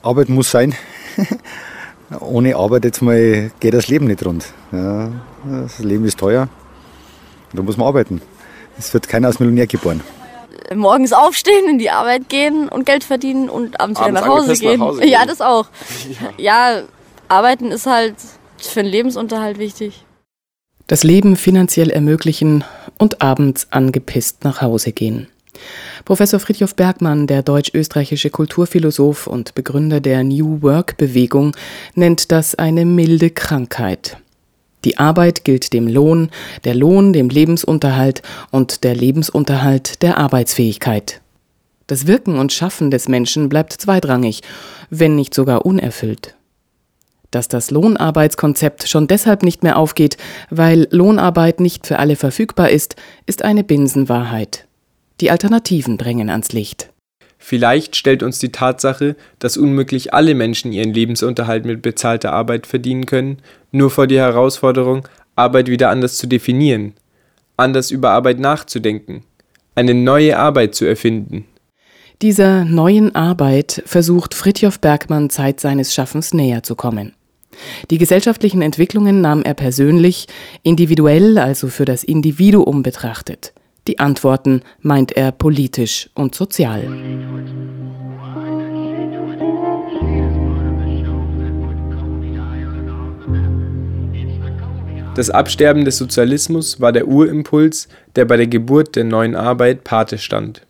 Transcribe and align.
Arbeit 0.00 0.28
muss 0.28 0.52
sein. 0.52 0.76
Ohne 2.20 2.54
Arbeit 2.54 2.84
jetzt 2.84 3.02
mal 3.02 3.50
geht 3.58 3.74
das 3.74 3.88
Leben 3.88 4.06
nicht 4.06 4.24
rund. 4.24 4.46
Ja, 4.70 5.10
das 5.44 5.80
Leben 5.80 6.04
ist 6.04 6.20
teuer. 6.20 6.48
Da 7.52 7.62
muss 7.62 7.76
man 7.76 7.88
arbeiten. 7.88 8.22
Es 8.78 8.94
wird 8.94 9.08
keiner 9.08 9.26
als 9.26 9.40
Millionär 9.40 9.66
geboren. 9.66 10.00
Morgens 10.72 11.12
aufstehen, 11.12 11.68
in 11.68 11.78
die 11.78 11.90
Arbeit 11.90 12.28
gehen 12.28 12.68
und 12.68 12.86
Geld 12.86 13.02
verdienen 13.02 13.48
und 13.50 13.80
abends, 13.80 13.98
abends 13.98 14.20
wieder 14.20 14.20
nach 14.20 14.28
Hause, 14.28 14.54
gehen. 14.54 14.78
nach 14.78 14.86
Hause, 14.86 15.00
gehen. 15.00 15.10
Ja, 15.10 15.26
das 15.26 15.40
auch. 15.40 15.66
Ja. 16.38 16.76
ja, 16.76 16.82
arbeiten 17.26 17.72
ist 17.72 17.86
halt 17.86 18.14
für 18.56 18.84
den 18.84 18.92
Lebensunterhalt 18.92 19.58
wichtig. 19.58 20.04
Das 20.86 21.02
Leben 21.02 21.34
finanziell 21.34 21.90
ermöglichen 21.90 22.62
und 22.98 23.20
abends 23.20 23.66
angepisst 23.70 24.44
nach 24.44 24.62
Hause 24.62 24.92
gehen. 24.92 25.26
Professor 26.04 26.40
Fridtjof 26.40 26.74
Bergmann, 26.74 27.26
der 27.26 27.42
deutsch-österreichische 27.42 28.30
Kulturphilosoph 28.30 29.26
und 29.26 29.54
Begründer 29.54 30.00
der 30.00 30.24
New 30.24 30.62
Work-Bewegung, 30.62 31.56
nennt 31.94 32.32
das 32.32 32.54
eine 32.54 32.84
milde 32.84 33.30
Krankheit. 33.30 34.18
Die 34.84 34.98
Arbeit 34.98 35.44
gilt 35.44 35.72
dem 35.72 35.88
Lohn, 35.88 36.30
der 36.64 36.74
Lohn 36.74 37.12
dem 37.12 37.28
Lebensunterhalt 37.28 38.22
und 38.50 38.84
der 38.84 38.94
Lebensunterhalt 38.94 40.02
der 40.02 40.18
Arbeitsfähigkeit. 40.18 41.20
Das 41.88 42.06
Wirken 42.06 42.38
und 42.38 42.52
Schaffen 42.52 42.90
des 42.90 43.08
Menschen 43.08 43.48
bleibt 43.48 43.72
zweitrangig, 43.72 44.42
wenn 44.90 45.16
nicht 45.16 45.34
sogar 45.34 45.66
unerfüllt. 45.66 46.36
Dass 47.30 47.48
das 47.48 47.70
Lohnarbeitskonzept 47.70 48.88
schon 48.88 49.08
deshalb 49.08 49.42
nicht 49.42 49.62
mehr 49.62 49.76
aufgeht, 49.76 50.16
weil 50.50 50.86
Lohnarbeit 50.90 51.60
nicht 51.60 51.86
für 51.86 51.98
alle 51.98 52.16
verfügbar 52.16 52.70
ist, 52.70 52.96
ist 53.26 53.42
eine 53.42 53.64
Binsenwahrheit. 53.64 54.67
Die 55.20 55.30
Alternativen 55.30 55.98
drängen 55.98 56.30
ans 56.30 56.52
Licht. 56.52 56.90
Vielleicht 57.38 57.96
stellt 57.96 58.22
uns 58.22 58.38
die 58.38 58.50
Tatsache, 58.50 59.16
dass 59.38 59.56
unmöglich 59.56 60.12
alle 60.12 60.34
Menschen 60.34 60.72
ihren 60.72 60.92
Lebensunterhalt 60.92 61.64
mit 61.64 61.82
bezahlter 61.82 62.32
Arbeit 62.32 62.66
verdienen 62.66 63.06
können, 63.06 63.38
nur 63.70 63.90
vor 63.90 64.06
die 64.06 64.18
Herausforderung, 64.18 65.06
Arbeit 65.36 65.68
wieder 65.68 65.90
anders 65.90 66.18
zu 66.18 66.26
definieren, 66.26 66.94
anders 67.56 67.90
über 67.90 68.10
Arbeit 68.10 68.40
nachzudenken, 68.40 69.22
eine 69.74 69.94
neue 69.94 70.36
Arbeit 70.36 70.74
zu 70.74 70.84
erfinden. 70.84 71.44
Dieser 72.20 72.64
neuen 72.64 73.14
Arbeit 73.14 73.82
versucht 73.86 74.34
Fritjof 74.34 74.80
Bergmann 74.80 75.30
Zeit 75.30 75.60
seines 75.60 75.94
Schaffens 75.94 76.34
näher 76.34 76.64
zu 76.64 76.74
kommen. 76.74 77.14
Die 77.90 77.98
gesellschaftlichen 77.98 78.62
Entwicklungen 78.62 79.20
nahm 79.20 79.42
er 79.42 79.54
persönlich, 79.54 80.26
individuell, 80.64 81.38
also 81.38 81.68
für 81.68 81.84
das 81.84 82.02
Individuum 82.02 82.82
betrachtet. 82.82 83.52
Die 83.88 83.98
Antworten 83.98 84.60
meint 84.82 85.12
er 85.12 85.32
politisch 85.32 86.10
und 86.14 86.34
sozial. 86.34 86.86
Das 95.14 95.30
Absterben 95.30 95.86
des 95.86 95.96
Sozialismus 95.96 96.82
war 96.82 96.92
der 96.92 97.08
Urimpuls, 97.08 97.88
der 98.14 98.26
bei 98.26 98.36
der 98.36 98.46
Geburt 98.46 98.94
der 98.94 99.04
neuen 99.04 99.34
Arbeit 99.34 99.84
Pate 99.84 100.18
stand. 100.18 100.66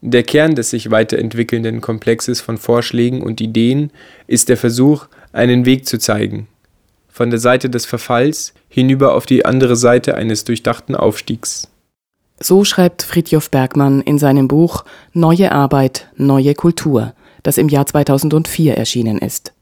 Der 0.00 0.24
Kern 0.24 0.56
des 0.56 0.70
sich 0.70 0.90
weiterentwickelnden 0.90 1.80
Komplexes 1.80 2.40
von 2.40 2.58
Vorschlägen 2.58 3.22
und 3.22 3.40
Ideen 3.40 3.92
ist 4.26 4.48
der 4.48 4.56
Versuch, 4.56 5.06
einen 5.32 5.64
Weg 5.64 5.86
zu 5.86 5.98
zeigen, 6.00 6.48
von 7.08 7.30
der 7.30 7.38
Seite 7.38 7.70
des 7.70 7.86
Verfalls 7.86 8.52
hinüber 8.68 9.14
auf 9.14 9.26
die 9.26 9.46
andere 9.46 9.76
Seite 9.76 10.16
eines 10.16 10.42
durchdachten 10.42 10.96
Aufstiegs. 10.96 11.68
So 12.40 12.64
schreibt 12.64 13.02
Fridtjof 13.02 13.50
Bergmann 13.50 14.00
in 14.00 14.18
seinem 14.18 14.46
Buch 14.46 14.84
Neue 15.12 15.50
Arbeit, 15.50 16.08
neue 16.16 16.54
Kultur, 16.54 17.14
das 17.42 17.58
im 17.58 17.68
Jahr 17.68 17.86
2004 17.86 18.76
erschienen 18.76 19.18
ist. 19.18 19.52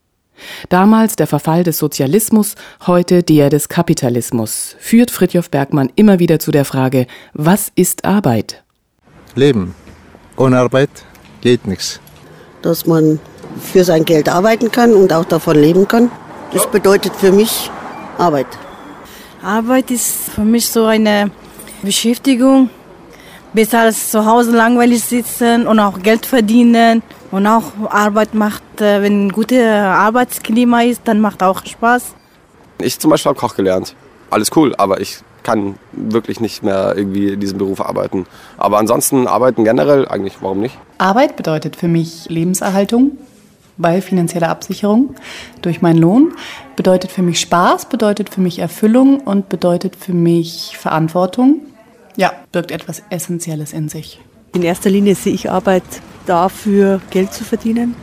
Damals 0.69 1.17
der 1.17 1.27
Verfall 1.27 1.65
des 1.65 1.79
Sozialismus, 1.79 2.55
heute 2.87 3.23
der 3.23 3.49
des 3.49 3.71
Kapitalismus, 3.71 4.77
führt 4.79 5.11
Fridtjof 5.11 5.51
Bergmann 5.51 5.91
immer 5.97 6.19
wieder 6.19 6.39
zu 6.39 6.51
der 6.51 6.67
Frage, 6.67 7.07
was 7.33 7.73
ist 7.75 8.05
Arbeit? 8.05 8.63
Leben. 9.35 9.75
Ohne 10.37 10.59
Arbeit 10.59 10.91
geht 11.41 11.67
nichts. 11.67 12.01
Dass 12.61 12.87
man 12.87 13.19
für 13.61 13.85
sein 13.85 14.05
Geld 14.05 14.29
arbeiten 14.29 14.71
kann 14.71 14.93
und 14.93 15.13
auch 15.15 15.25
davon 15.25 15.57
leben 15.57 15.89
kann, 15.89 16.11
das 16.53 16.71
bedeutet 16.71 17.15
für 17.15 17.33
mich 17.33 17.71
Arbeit. 18.19 18.47
Arbeit 19.43 19.91
ist 19.91 20.31
für 20.35 20.45
mich 20.45 20.69
so 20.69 20.85
eine 20.85 21.31
Beschäftigung, 21.83 22.71
besser 23.53 23.81
als 23.81 24.11
zu 24.11 24.27
Hause 24.27 24.53
langweilig 24.53 25.03
sitzen 25.03 25.67
und 25.67 25.79
auch 25.79 26.01
Geld 26.03 26.27
verdienen 26.27 27.03
und 27.31 27.47
auch 27.47 27.73
Arbeit 27.91 28.35
macht, 28.35 28.63
äh, 28.81 29.03
wenn 29.03 29.27
ein 29.27 29.33
gutes 29.33 29.63
Arbeitsklima 29.63 30.83
ist, 30.83 31.03
dann 31.05 31.21
macht 31.21 31.43
auch 31.43 31.65
Spaß. 31.65 32.15
Ich 32.81 32.99
zum 32.99 33.11
Beispiel 33.11 33.31
habe 33.31 33.39
Koch 33.39 33.57
gelernt. 33.57 33.95
Alles 34.31 34.51
cool, 34.55 34.75
aber 34.77 35.01
ich 35.01 35.19
kann 35.43 35.77
wirklich 35.93 36.41
nicht 36.41 36.65
mehr 36.65 36.95
irgendwie 36.97 37.29
in 37.29 37.41
diesem 37.41 37.59
Beruf 37.59 37.81
arbeiten. 37.81 38.27
Aber 38.59 38.79
ansonsten 38.79 39.29
arbeiten 39.29 39.63
generell 39.63 40.09
eigentlich, 40.09 40.39
warum 40.41 40.61
nicht? 40.61 40.77
Arbeit 40.99 41.37
bedeutet 41.37 41.77
für 41.77 41.87
mich 41.87 42.29
Lebenserhaltung, 42.29 43.13
bei 43.77 44.01
finanzieller 44.03 44.49
Absicherung 44.49 45.15
durch 45.63 45.83
meinen 45.83 45.99
Lohn. 45.99 46.33
Bedeutet 46.75 47.13
für 47.13 47.23
mich 47.23 47.41
Spaß, 47.41 47.89
bedeutet 47.89 48.29
für 48.31 48.41
mich 48.41 48.59
Erfüllung 48.59 49.21
und 49.21 49.49
bedeutet 49.49 49.95
für 49.97 50.13
mich 50.13 50.77
Verantwortung. 50.77 51.61
Ja, 52.17 52.33
birgt 52.53 52.71
etwas 52.71 53.03
Essentielles 53.11 53.73
in 53.73 53.89
sich. 53.89 54.21
In 54.55 54.63
erster 54.63 54.89
Linie 54.89 55.15
sehe 55.15 55.35
ich 55.35 55.51
Arbeit 55.51 55.85
dafür, 56.27 57.01
Geld 57.11 57.33
zu 57.33 57.45
verdienen. 57.45 57.95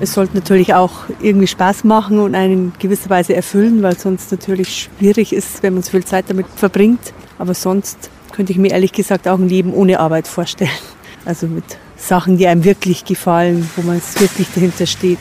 Es 0.00 0.14
sollte 0.14 0.36
natürlich 0.36 0.74
auch 0.74 0.92
irgendwie 1.20 1.46
Spaß 1.46 1.84
machen 1.84 2.18
und 2.18 2.34
einen 2.34 2.52
in 2.52 2.72
gewisser 2.78 3.10
Weise 3.10 3.34
erfüllen, 3.34 3.82
weil 3.82 3.98
sonst 3.98 4.30
natürlich 4.30 4.90
schwierig 4.98 5.32
ist, 5.32 5.62
wenn 5.62 5.74
man 5.74 5.82
so 5.82 5.90
viel 5.90 6.04
Zeit 6.04 6.26
damit 6.28 6.46
verbringt. 6.54 7.12
Aber 7.38 7.54
sonst 7.54 8.10
könnte 8.32 8.52
ich 8.52 8.58
mir 8.58 8.72
ehrlich 8.72 8.92
gesagt 8.92 9.28
auch 9.28 9.38
ein 9.38 9.48
Leben 9.48 9.72
ohne 9.72 10.00
Arbeit 10.00 10.28
vorstellen. 10.28 10.70
Also 11.24 11.46
mit 11.46 11.62
Sachen, 11.96 12.36
die 12.36 12.48
einem 12.48 12.64
wirklich 12.64 13.04
gefallen, 13.04 13.70
wo 13.76 13.82
man 13.82 13.98
es 13.98 14.20
wirklich 14.20 14.48
dahinter 14.52 14.86
steht. 14.86 15.20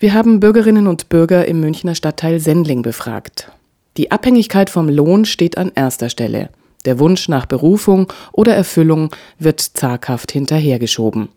Wir 0.00 0.12
haben 0.12 0.40
Bürgerinnen 0.40 0.88
und 0.88 1.08
Bürger 1.08 1.46
im 1.46 1.60
Münchner 1.60 1.94
Stadtteil 1.94 2.40
Sendling 2.40 2.82
befragt. 2.82 3.52
Die 3.96 4.10
Abhängigkeit 4.10 4.70
vom 4.70 4.88
Lohn 4.88 5.24
steht 5.24 5.56
an 5.56 5.70
erster 5.72 6.08
Stelle. 6.08 6.50
Der 6.84 6.98
Wunsch 6.98 7.28
nach 7.28 7.46
Berufung 7.46 8.10
oder 8.32 8.54
Erfüllung 8.54 9.10
wird 9.38 9.60
zaghaft 9.60 10.32
hinterhergeschoben. 10.32 11.28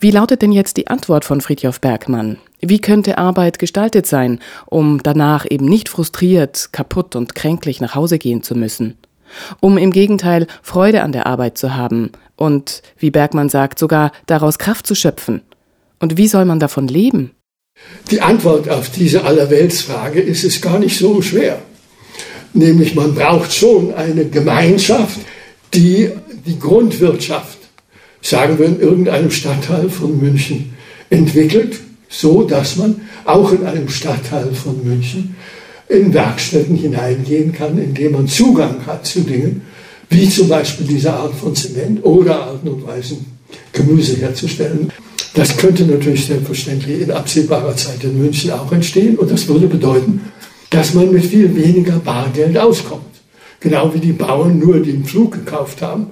Wie 0.00 0.10
lautet 0.10 0.42
denn 0.42 0.52
jetzt 0.52 0.76
die 0.76 0.88
Antwort 0.88 1.24
von 1.24 1.40
Friedhof 1.40 1.80
Bergmann? 1.80 2.38
Wie 2.60 2.80
könnte 2.80 3.18
Arbeit 3.18 3.58
gestaltet 3.58 4.06
sein, 4.06 4.40
um 4.66 5.02
danach 5.02 5.46
eben 5.48 5.66
nicht 5.66 5.88
frustriert, 5.88 6.70
kaputt 6.72 7.14
und 7.14 7.34
kränklich 7.34 7.80
nach 7.80 7.94
Hause 7.94 8.18
gehen 8.18 8.42
zu 8.42 8.54
müssen? 8.54 8.96
Um 9.60 9.78
im 9.78 9.92
Gegenteil 9.92 10.46
Freude 10.62 11.02
an 11.02 11.12
der 11.12 11.26
Arbeit 11.26 11.58
zu 11.58 11.74
haben 11.74 12.10
und, 12.36 12.82
wie 12.98 13.10
Bergmann 13.10 13.48
sagt, 13.48 13.78
sogar 13.78 14.12
daraus 14.26 14.58
Kraft 14.58 14.86
zu 14.86 14.94
schöpfen. 14.94 15.42
Und 16.00 16.16
wie 16.16 16.28
soll 16.28 16.44
man 16.44 16.60
davon 16.60 16.88
leben? 16.88 17.32
Die 18.10 18.20
Antwort 18.20 18.68
auf 18.68 18.90
diese 18.90 19.24
Allerweltsfrage 19.24 20.20
ist 20.20 20.44
es 20.44 20.60
gar 20.60 20.78
nicht 20.78 20.98
so 20.98 21.22
schwer. 21.22 21.60
Nämlich 22.54 22.94
man 22.94 23.14
braucht 23.14 23.52
schon 23.52 23.92
eine 23.94 24.24
Gemeinschaft, 24.26 25.18
die 25.74 26.08
die 26.46 26.58
Grundwirtschaft, 26.58 27.58
sagen 28.22 28.58
wir 28.58 28.66
in 28.66 28.80
irgendeinem 28.80 29.30
Stadtteil 29.30 29.90
von 29.90 30.18
München, 30.20 30.72
entwickelt, 31.10 31.80
so 32.08 32.44
dass 32.44 32.76
man 32.76 33.00
auch 33.24 33.52
in 33.52 33.66
einem 33.66 33.88
Stadtteil 33.88 34.52
von 34.54 34.84
München 34.84 35.34
in 35.88 36.14
Werkstätten 36.14 36.76
hineingehen 36.76 37.52
kann, 37.52 37.76
indem 37.78 38.12
man 38.12 38.28
Zugang 38.28 38.86
hat 38.86 39.04
zu 39.04 39.20
Dingen, 39.20 39.62
wie 40.08 40.28
zum 40.28 40.48
Beispiel 40.48 40.86
diese 40.86 41.12
Art 41.12 41.34
von 41.34 41.54
Zement 41.54 42.04
oder 42.04 42.40
Arten 42.40 42.68
und 42.68 42.86
Weisen, 42.86 43.26
Gemüse 43.72 44.16
herzustellen. 44.16 44.92
Das 45.34 45.56
könnte 45.56 45.84
natürlich 45.84 46.26
selbstverständlich 46.26 47.02
in 47.02 47.10
absehbarer 47.10 47.76
Zeit 47.76 48.04
in 48.04 48.20
München 48.20 48.52
auch 48.52 48.70
entstehen 48.70 49.16
und 49.16 49.30
das 49.30 49.48
würde 49.48 49.66
bedeuten, 49.66 50.20
dass 50.74 50.92
man 50.92 51.12
mit 51.12 51.24
viel 51.24 51.54
weniger 51.54 52.00
Bargeld 52.00 52.58
auskommt. 52.58 53.02
Genau 53.60 53.94
wie 53.94 54.00
die 54.00 54.12
Bauern 54.12 54.58
nur 54.58 54.80
den 54.80 55.04
Flug 55.04 55.32
gekauft 55.32 55.80
haben, 55.82 56.08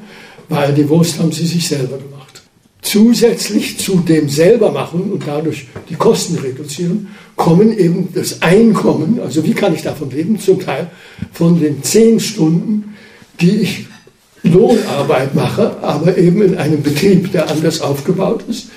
weil 0.49 0.73
die 0.73 0.89
Wurst 0.89 1.19
haben 1.19 1.33
sie 1.33 1.47
sich 1.47 1.67
selber 1.67 1.99
gemacht. 1.99 2.43
Zusätzlich 2.81 3.79
zu 3.79 3.99
dem 3.99 4.29
selber 4.29 4.71
machen 4.71 5.11
und 5.11 5.27
dadurch 5.27 5.67
die 5.91 5.97
Kosten 5.97 6.37
reduzieren, 6.37 7.09
kommen 7.35 7.77
eben 7.77 8.11
das 8.15 8.41
Einkommen, 8.43 9.19
also 9.21 9.45
wie 9.45 9.53
kann 9.53 9.75
ich 9.75 9.83
davon 9.83 10.11
leben, 10.11 10.39
zum 10.39 10.61
Teil 10.61 10.91
von 11.33 11.59
den 11.61 11.83
zehn 11.83 12.21
Stunden, 12.21 12.95
die 13.41 13.63
ich 13.63 13.87
Lohnarbeit 14.45 15.35
mache, 15.35 15.77
aber 15.83 16.17
eben 16.19 16.41
in 16.41 16.57
einem 16.57 16.83
Betrieb, 16.83 17.33
der 17.33 17.51
anders 17.51 17.81
aufgebaut 17.81 18.45
ist 18.49 18.69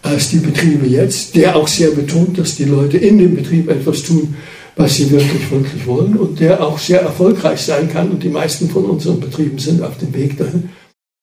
als 0.00 0.28
die 0.28 0.38
Betriebe 0.38 0.86
jetzt, 0.86 1.34
der 1.34 1.56
auch 1.56 1.66
sehr 1.66 1.90
betont, 1.90 2.38
dass 2.38 2.56
die 2.56 2.64
Leute 2.64 2.98
in 2.98 3.18
dem 3.18 3.34
Betrieb 3.34 3.70
etwas 3.70 4.02
tun, 4.02 4.34
was 4.76 4.96
sie 4.96 5.10
wirklich, 5.10 5.50
wirklich 5.50 5.86
wollen 5.86 6.16
und 6.16 6.40
der 6.40 6.64
auch 6.64 6.78
sehr 6.78 7.00
erfolgreich 7.00 7.60
sein 7.60 7.88
kann 7.90 8.10
und 8.10 8.22
die 8.22 8.28
meisten 8.28 8.68
von 8.68 8.84
unseren 8.84 9.20
Betrieben 9.20 9.58
sind 9.58 9.82
auf 9.82 9.98
dem 9.98 10.12
Weg 10.14 10.36
dahin. 10.36 10.70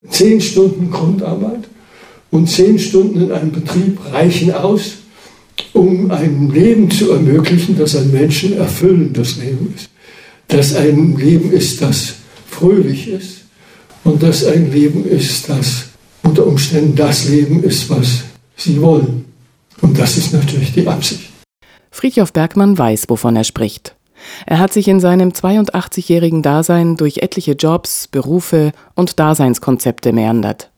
Zehn 0.09 0.41
Stunden 0.41 0.89
Grundarbeit 0.89 1.67
und 2.31 2.49
zehn 2.49 2.79
Stunden 2.79 3.21
in 3.21 3.31
einem 3.31 3.51
Betrieb 3.51 3.99
reichen 4.11 4.53
aus 4.53 4.93
um 5.73 6.11
ein 6.11 6.49
Leben 6.49 6.89
zu 6.89 7.11
ermöglichen, 7.11 7.77
das 7.77 7.95
ein 7.95 8.11
Menschen 8.11 8.57
erfüllendes 8.57 9.37
Leben 9.37 9.73
ist. 9.75 9.89
Dass 10.47 10.75
ein 10.75 11.15
Leben 11.17 11.51
ist, 11.51 11.81
das 11.81 12.15
fröhlich 12.49 13.07
ist 13.07 13.41
und 14.03 14.21
dass 14.21 14.45
ein 14.45 14.71
Leben 14.71 15.05
ist, 15.05 15.49
das 15.49 15.85
unter 16.23 16.45
Umständen 16.45 16.95
das 16.95 17.29
Leben 17.29 17.63
ist, 17.63 17.89
was 17.89 18.23
sie 18.57 18.81
wollen. 18.81 19.25
Und 19.81 19.97
das 19.97 20.17
ist 20.17 20.33
natürlich 20.33 20.73
die 20.73 20.87
Absicht. 20.87 21.30
Friedhof 22.01 22.33
Bergmann 22.33 22.79
weiß, 22.79 23.09
wovon 23.09 23.35
er 23.35 23.43
spricht. 23.43 23.95
Er 24.47 24.57
hat 24.57 24.73
sich 24.73 24.87
in 24.87 24.99
seinem 24.99 25.29
82-jährigen 25.29 26.41
Dasein 26.41 26.97
durch 26.97 27.19
etliche 27.19 27.51
Jobs, 27.51 28.07
Berufe 28.07 28.71
und 28.95 29.19
Daseinskonzepte 29.19 30.11
meandert. 30.11 30.71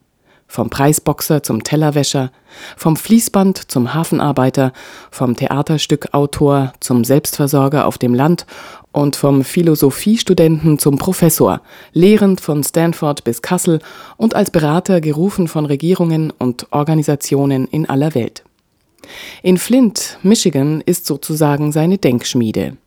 Vom 0.47 0.69
Preisboxer 0.69 1.41
zum 1.41 1.63
Tellerwäscher, 1.63 2.33
vom 2.75 2.97
Fließband 2.97 3.71
zum 3.71 3.93
Hafenarbeiter, 3.93 4.73
vom 5.11 5.37
Theaterstückautor 5.37 6.73
zum 6.81 7.05
Selbstversorger 7.05 7.87
auf 7.87 7.97
dem 7.97 8.13
Land 8.13 8.45
und 8.91 9.15
vom 9.15 9.45
Philosophiestudenten 9.45 10.77
zum 10.77 10.97
Professor, 10.97 11.61
lehrend 11.93 12.41
von 12.41 12.65
Stanford 12.65 13.23
bis 13.23 13.41
Kassel 13.41 13.79
und 14.17 14.35
als 14.35 14.51
Berater 14.51 14.99
gerufen 14.99 15.47
von 15.47 15.65
Regierungen 15.65 16.31
und 16.31 16.67
Organisationen 16.71 17.65
in 17.67 17.87
aller 17.87 18.13
Welt. 18.13 18.43
In 19.41 19.57
Flint, 19.57 20.17
Michigan, 20.23 20.81
ist 20.85 21.05
sozusagen 21.05 21.71
seine 21.71 21.97
Denkschmiede. 21.97 22.77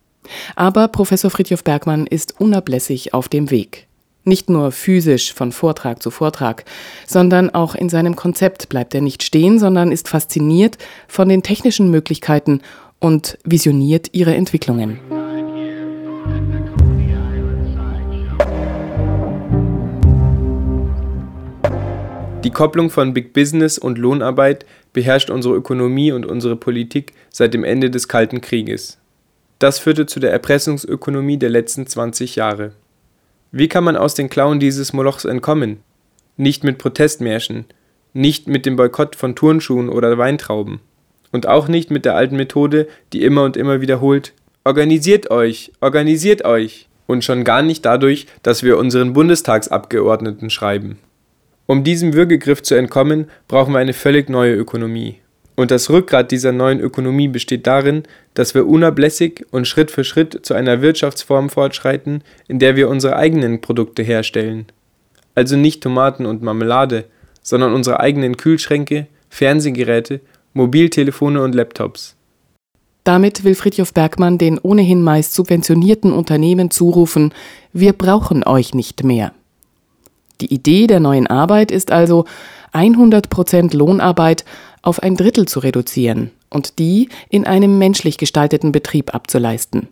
Aber 0.55 0.87
Professor 0.87 1.31
Fritjof 1.31 1.63
Bergmann 1.63 2.07
ist 2.07 2.39
unablässig 2.39 3.13
auf 3.13 3.29
dem 3.29 3.49
Weg. 3.51 3.87
Nicht 4.23 4.49
nur 4.49 4.73
physisch 4.73 5.33
von 5.33 5.53
Vortrag 5.53 6.03
zu 6.03 6.11
Vortrag, 6.11 6.65
sondern 7.05 7.49
auch 7.49 7.75
in 7.75 7.87
seinem 7.87 8.17
Konzept 8.17 8.67
bleibt 8.67 8.93
er 8.93 9.01
nicht 9.01 9.23
stehen, 9.23 9.57
sondern 9.57 9.91
ist 9.91 10.09
fasziniert 10.09 10.77
von 11.07 11.29
den 11.29 11.43
technischen 11.43 11.89
Möglichkeiten 11.89 12.61
und 12.99 13.37
visioniert 13.45 14.09
ihre 14.11 14.35
Entwicklungen. 14.35 14.99
Die 22.43 22.51
Kopplung 22.51 22.89
von 22.89 23.13
Big 23.13 23.33
Business 23.33 23.77
und 23.77 23.97
Lohnarbeit 23.97 24.65
beherrscht 24.93 25.29
unsere 25.29 25.55
Ökonomie 25.55 26.11
und 26.11 26.25
unsere 26.25 26.55
Politik 26.55 27.13
seit 27.29 27.53
dem 27.53 27.63
Ende 27.63 27.89
des 27.89 28.07
Kalten 28.07 28.41
Krieges. 28.41 28.97
Das 29.59 29.79
führte 29.79 30.05
zu 30.05 30.19
der 30.19 30.31
Erpressungsökonomie 30.31 31.37
der 31.37 31.49
letzten 31.49 31.87
20 31.87 32.35
Jahre. 32.35 32.73
Wie 33.51 33.67
kann 33.67 33.83
man 33.83 33.95
aus 33.95 34.13
den 34.13 34.29
Klauen 34.29 34.59
dieses 34.59 34.93
Molochs 34.93 35.25
entkommen? 35.25 35.77
Nicht 36.37 36.63
mit 36.63 36.77
Protestmärschen, 36.77 37.65
nicht 38.13 38.47
mit 38.47 38.65
dem 38.65 38.75
Boykott 38.75 39.15
von 39.15 39.35
Turnschuhen 39.35 39.89
oder 39.89 40.17
Weintrauben 40.17 40.79
und 41.31 41.47
auch 41.47 41.67
nicht 41.67 41.91
mit 41.91 42.05
der 42.05 42.15
alten 42.15 42.35
Methode, 42.35 42.87
die 43.13 43.23
immer 43.23 43.43
und 43.43 43.57
immer 43.57 43.81
wiederholt 43.81 44.33
Organisiert 44.67 45.31
euch, 45.31 45.71
organisiert 45.79 46.43
euch 46.43 46.89
und 47.05 47.23
schon 47.23 47.45
gar 47.45 47.61
nicht 47.61 47.85
dadurch, 47.85 48.27
dass 48.43 48.63
wir 48.63 48.77
unseren 48.77 49.13
Bundestagsabgeordneten 49.13 50.49
schreiben. 50.49 50.99
Um 51.67 51.83
diesem 51.83 52.13
Würgegriff 52.13 52.63
zu 52.63 52.75
entkommen, 52.75 53.29
brauchen 53.47 53.73
wir 53.73 53.79
eine 53.79 53.93
völlig 53.93 54.29
neue 54.29 54.55
Ökonomie. 54.55 55.17
Und 55.55 55.69
das 55.69 55.89
Rückgrat 55.89 56.31
dieser 56.31 56.53
neuen 56.53 56.79
Ökonomie 56.79 57.27
besteht 57.27 57.67
darin, 57.67 58.03
dass 58.35 58.55
wir 58.55 58.67
unablässig 58.67 59.45
und 59.51 59.67
Schritt 59.67 59.91
für 59.91 60.03
Schritt 60.03 60.45
zu 60.45 60.53
einer 60.53 60.81
Wirtschaftsform 60.81 61.49
fortschreiten, 61.49 62.23
in 62.47 62.59
der 62.59 62.75
wir 62.75 62.89
unsere 62.89 63.17
eigenen 63.17 63.59
Produkte 63.59 64.01
herstellen. 64.01 64.67
Also 65.35 65.57
nicht 65.57 65.83
Tomaten 65.83 66.25
und 66.25 66.41
Marmelade, 66.41 67.05
sondern 67.41 67.73
unsere 67.73 67.99
eigenen 67.99 68.37
Kühlschränke, 68.37 69.07
Fernsehgeräte, 69.29 70.21
Mobiltelefone 70.53 71.41
und 71.41 71.53
Laptops. 71.53 72.15
Damit 73.03 73.43
will 73.43 73.55
Fritjof 73.55 73.93
Bergmann 73.93 74.37
den 74.37 74.59
ohnehin 74.59 75.01
meist 75.01 75.33
subventionierten 75.33 76.11
Unternehmen 76.11 76.71
zurufen, 76.71 77.33
wir 77.73 77.93
brauchen 77.93 78.43
euch 78.45 78.73
nicht 78.73 79.03
mehr. 79.03 79.31
Die 80.41 80.53
Idee 80.53 80.87
der 80.87 80.99
neuen 80.99 81.27
Arbeit 81.27 81.71
ist 81.71 81.91
also, 81.91 82.25
100% 82.73 83.75
Lohnarbeit 83.75 84.45
auf 84.81 85.01
ein 85.01 85.15
Drittel 85.15 85.47
zu 85.47 85.59
reduzieren 85.59 86.31
und 86.49 86.79
die 86.79 87.09
in 87.29 87.45
einem 87.45 87.77
menschlich 87.77 88.17
gestalteten 88.17 88.71
Betrieb 88.71 89.15
abzuleisten. 89.15 89.87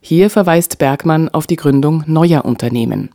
Hier 0.00 0.30
verweist 0.30 0.78
Bergmann 0.78 1.28
auf 1.28 1.46
die 1.46 1.56
Gründung 1.56 2.04
neuer 2.06 2.44
Unternehmen. 2.44 3.10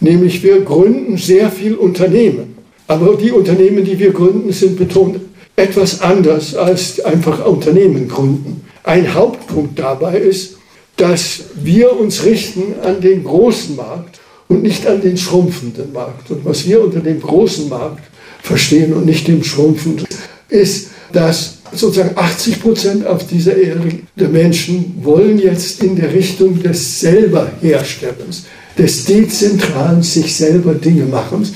Nämlich 0.00 0.42
wir 0.42 0.60
gründen 0.62 1.16
sehr 1.16 1.50
viel 1.50 1.74
Unternehmen. 1.74 2.56
Aber 2.86 3.16
die 3.16 3.32
Unternehmen, 3.32 3.84
die 3.84 3.98
wir 3.98 4.12
gründen, 4.12 4.52
sind 4.52 4.78
betont 4.78 5.20
etwas 5.56 6.00
anders 6.00 6.54
als 6.54 7.00
einfach 7.00 7.44
Unternehmen 7.44 8.08
gründen. 8.08 8.64
Ein 8.84 9.12
Hauptpunkt 9.12 9.78
dabei 9.78 10.18
ist, 10.18 10.56
dass 10.96 11.44
wir 11.54 11.98
uns 11.98 12.24
richten 12.24 12.74
an 12.82 13.00
den 13.00 13.24
großen 13.24 13.76
Markt 13.76 14.20
und 14.48 14.62
nicht 14.62 14.86
an 14.86 15.00
den 15.00 15.16
schrumpfenden 15.16 15.92
Markt. 15.92 16.30
Und 16.30 16.44
was 16.44 16.66
wir 16.66 16.82
unter 16.82 17.00
dem 17.00 17.20
großen 17.20 17.68
Markt 17.68 18.04
verstehen 18.42 18.92
und 18.94 19.06
nicht 19.06 19.28
dem 19.28 19.44
schrumpfenden, 19.44 20.06
ist, 20.48 20.88
dass 21.12 21.58
sozusagen 21.72 22.16
80 22.16 22.62
Prozent 22.62 23.06
auf 23.06 23.26
dieser 23.26 23.56
Erde 23.56 23.90
der 24.16 24.28
Menschen 24.28 24.94
wollen 25.02 25.38
jetzt 25.38 25.82
in 25.82 25.96
der 25.96 26.12
Richtung 26.12 26.62
des 26.62 27.00
Selberherstellens, 27.00 28.46
des 28.76 29.04
dezentralen 29.04 30.02
sich 30.02 30.34
selber 30.36 30.74
Dinge 30.74 31.04
machens, 31.04 31.52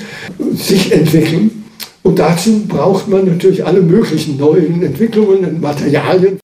sich 0.55 0.91
entwickeln. 0.91 1.63
Und 2.03 2.19
dazu 2.19 2.63
braucht 2.67 3.07
man 3.07 3.25
natürlich 3.25 3.65
alle 3.65 3.81
möglichen 3.81 4.37
neuen 4.37 4.83
Entwicklungen 4.83 5.45
und 5.45 5.61
Materialien. 5.61 6.39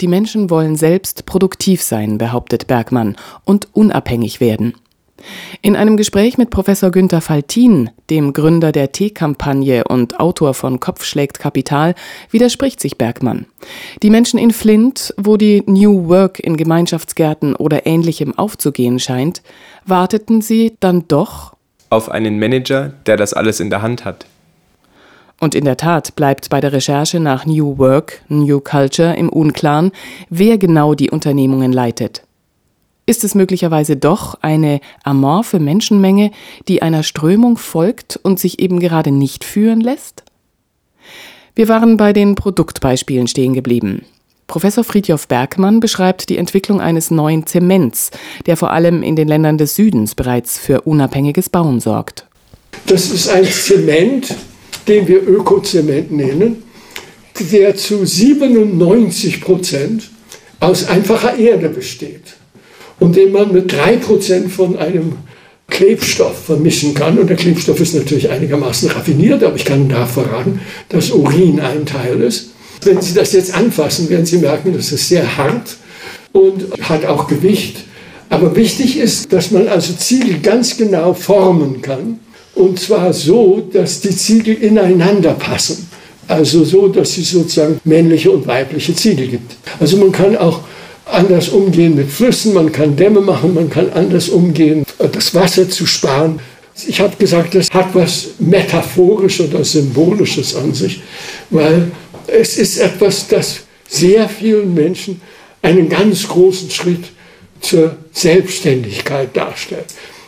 Die 0.00 0.08
Menschen 0.08 0.50
wollen 0.50 0.76
selbst 0.76 1.26
produktiv 1.26 1.82
sein, 1.82 2.18
behauptet 2.18 2.66
Bergmann, 2.66 3.16
und 3.44 3.68
unabhängig 3.72 4.40
werden. 4.40 4.74
In 5.62 5.76
einem 5.76 5.96
Gespräch 5.96 6.38
mit 6.38 6.50
Professor 6.50 6.90
Günther 6.90 7.20
Faltin, 7.20 7.90
dem 8.10 8.32
Gründer 8.32 8.72
der 8.72 8.92
T-Kampagne 8.92 9.84
und 9.84 10.20
Autor 10.20 10.54
von 10.54 10.80
Kopf 10.80 11.04
schlägt 11.04 11.38
Kapital, 11.38 11.94
widerspricht 12.30 12.80
sich 12.80 12.98
Bergmann. 12.98 13.46
Die 14.02 14.10
Menschen 14.10 14.38
in 14.38 14.50
Flint, 14.50 15.14
wo 15.16 15.36
die 15.36 15.62
New 15.66 16.08
Work 16.08 16.40
in 16.40 16.56
Gemeinschaftsgärten 16.56 17.56
oder 17.56 17.86
ähnlichem 17.86 18.36
aufzugehen 18.36 18.98
scheint, 18.98 19.42
warteten 19.86 20.42
sie 20.42 20.76
dann 20.80 21.08
doch 21.08 21.54
auf 21.90 22.10
einen 22.10 22.38
Manager, 22.38 22.92
der 23.06 23.16
das 23.16 23.32
alles 23.34 23.60
in 23.60 23.70
der 23.70 23.82
Hand 23.82 24.04
hat. 24.04 24.26
Und 25.40 25.54
in 25.54 25.64
der 25.64 25.76
Tat 25.76 26.16
bleibt 26.16 26.48
bei 26.48 26.60
der 26.60 26.72
Recherche 26.72 27.20
nach 27.20 27.46
New 27.46 27.78
Work, 27.78 28.22
New 28.28 28.60
Culture 28.60 29.14
im 29.14 29.28
Unklaren, 29.28 29.92
wer 30.30 30.58
genau 30.58 30.94
die 30.94 31.10
Unternehmungen 31.10 31.72
leitet. 31.72 32.22
Ist 33.06 33.22
es 33.22 33.34
möglicherweise 33.34 33.96
doch 33.96 34.36
eine 34.40 34.80
amorphe 35.02 35.60
Menschenmenge, 35.60 36.30
die 36.68 36.80
einer 36.80 37.02
Strömung 37.02 37.58
folgt 37.58 38.18
und 38.22 38.40
sich 38.40 38.60
eben 38.60 38.80
gerade 38.80 39.10
nicht 39.10 39.44
führen 39.44 39.82
lässt? 39.82 40.22
Wir 41.54 41.68
waren 41.68 41.98
bei 41.98 42.14
den 42.14 42.34
Produktbeispielen 42.34 43.26
stehen 43.26 43.52
geblieben. 43.52 44.06
Professor 44.46 44.84
Friedjof 44.84 45.28
Bergmann 45.28 45.80
beschreibt 45.80 46.28
die 46.30 46.38
Entwicklung 46.38 46.80
eines 46.80 47.10
neuen 47.10 47.46
Zements, 47.46 48.10
der 48.46 48.56
vor 48.56 48.72
allem 48.72 49.02
in 49.02 49.16
den 49.16 49.28
Ländern 49.28 49.58
des 49.58 49.74
Südens 49.74 50.14
bereits 50.14 50.58
für 50.58 50.82
unabhängiges 50.82 51.50
Bauen 51.50 51.80
sorgt. 51.80 52.26
Das 52.86 53.10
ist 53.10 53.28
ein 53.28 53.44
Zement, 53.44 54.34
den 54.88 55.06
wir 55.06 55.26
Ökozement 55.26 56.10
nennen, 56.10 56.62
der 57.52 57.76
zu 57.76 58.04
97 58.04 59.40
Prozent 59.42 60.10
aus 60.60 60.88
einfacher 60.88 61.36
Erde 61.36 61.68
besteht 61.68 62.23
und 63.00 63.16
den 63.16 63.32
man 63.32 63.52
mit 63.52 63.72
3% 63.72 64.48
von 64.48 64.78
einem 64.78 65.14
Klebstoff 65.68 66.44
vermischen 66.44 66.94
kann. 66.94 67.18
Und 67.18 67.28
der 67.28 67.36
Klebstoff 67.36 67.80
ist 67.80 67.94
natürlich 67.94 68.30
einigermaßen 68.30 68.90
raffiniert, 68.90 69.42
aber 69.42 69.56
ich 69.56 69.64
kann 69.64 69.88
da 69.88 70.06
verraten, 70.06 70.60
dass 70.88 71.10
Urin 71.10 71.60
ein 71.60 71.86
Teil 71.86 72.20
ist. 72.20 72.50
Wenn 72.82 73.00
Sie 73.00 73.14
das 73.14 73.32
jetzt 73.32 73.54
anfassen, 73.54 74.10
werden 74.10 74.26
Sie 74.26 74.38
merken, 74.38 74.74
das 74.74 74.92
ist 74.92 75.08
sehr 75.08 75.36
hart 75.36 75.76
und 76.32 76.64
hat 76.82 77.06
auch 77.06 77.26
Gewicht. 77.26 77.78
Aber 78.28 78.54
wichtig 78.56 78.98
ist, 78.98 79.32
dass 79.32 79.50
man 79.50 79.68
also 79.68 79.92
Ziegel 79.94 80.40
ganz 80.40 80.76
genau 80.76 81.14
formen 81.14 81.80
kann. 81.82 82.18
Und 82.54 82.78
zwar 82.78 83.12
so, 83.12 83.68
dass 83.72 84.00
die 84.00 84.14
Ziegel 84.14 84.54
ineinander 84.54 85.32
passen. 85.32 85.88
Also 86.28 86.64
so, 86.64 86.88
dass 86.88 87.18
es 87.18 87.30
sozusagen 87.30 87.80
männliche 87.84 88.30
und 88.30 88.46
weibliche 88.46 88.94
Ziegel 88.94 89.28
gibt. 89.28 89.56
Also 89.80 89.96
man 89.96 90.12
kann 90.12 90.36
auch 90.36 90.60
anders 91.14 91.48
umgehen 91.48 91.94
mit 91.94 92.10
Flüssen, 92.10 92.54
man 92.54 92.72
kann 92.72 92.96
Dämme 92.96 93.20
machen, 93.20 93.54
man 93.54 93.70
kann 93.70 93.92
anders 93.92 94.28
umgehen, 94.28 94.84
das 94.98 95.34
Wasser 95.34 95.68
zu 95.68 95.86
sparen. 95.86 96.40
Ich 96.86 97.00
habe 97.00 97.16
gesagt, 97.16 97.54
das 97.54 97.68
hat 97.72 97.94
was 97.94 98.30
Metaphorisches 98.38 99.48
oder 99.48 99.64
Symbolisches 99.64 100.54
an 100.54 100.74
sich, 100.74 101.02
weil 101.50 101.92
es 102.26 102.58
ist 102.58 102.78
etwas, 102.78 103.28
das 103.28 103.60
sehr 103.88 104.28
vielen 104.28 104.74
Menschen 104.74 105.20
einen 105.62 105.88
ganz 105.88 106.26
großen 106.28 106.70
Schritt 106.70 107.04
zur 107.60 107.96
Selbstständigkeit 108.12 109.36
darstellt. 109.36 109.86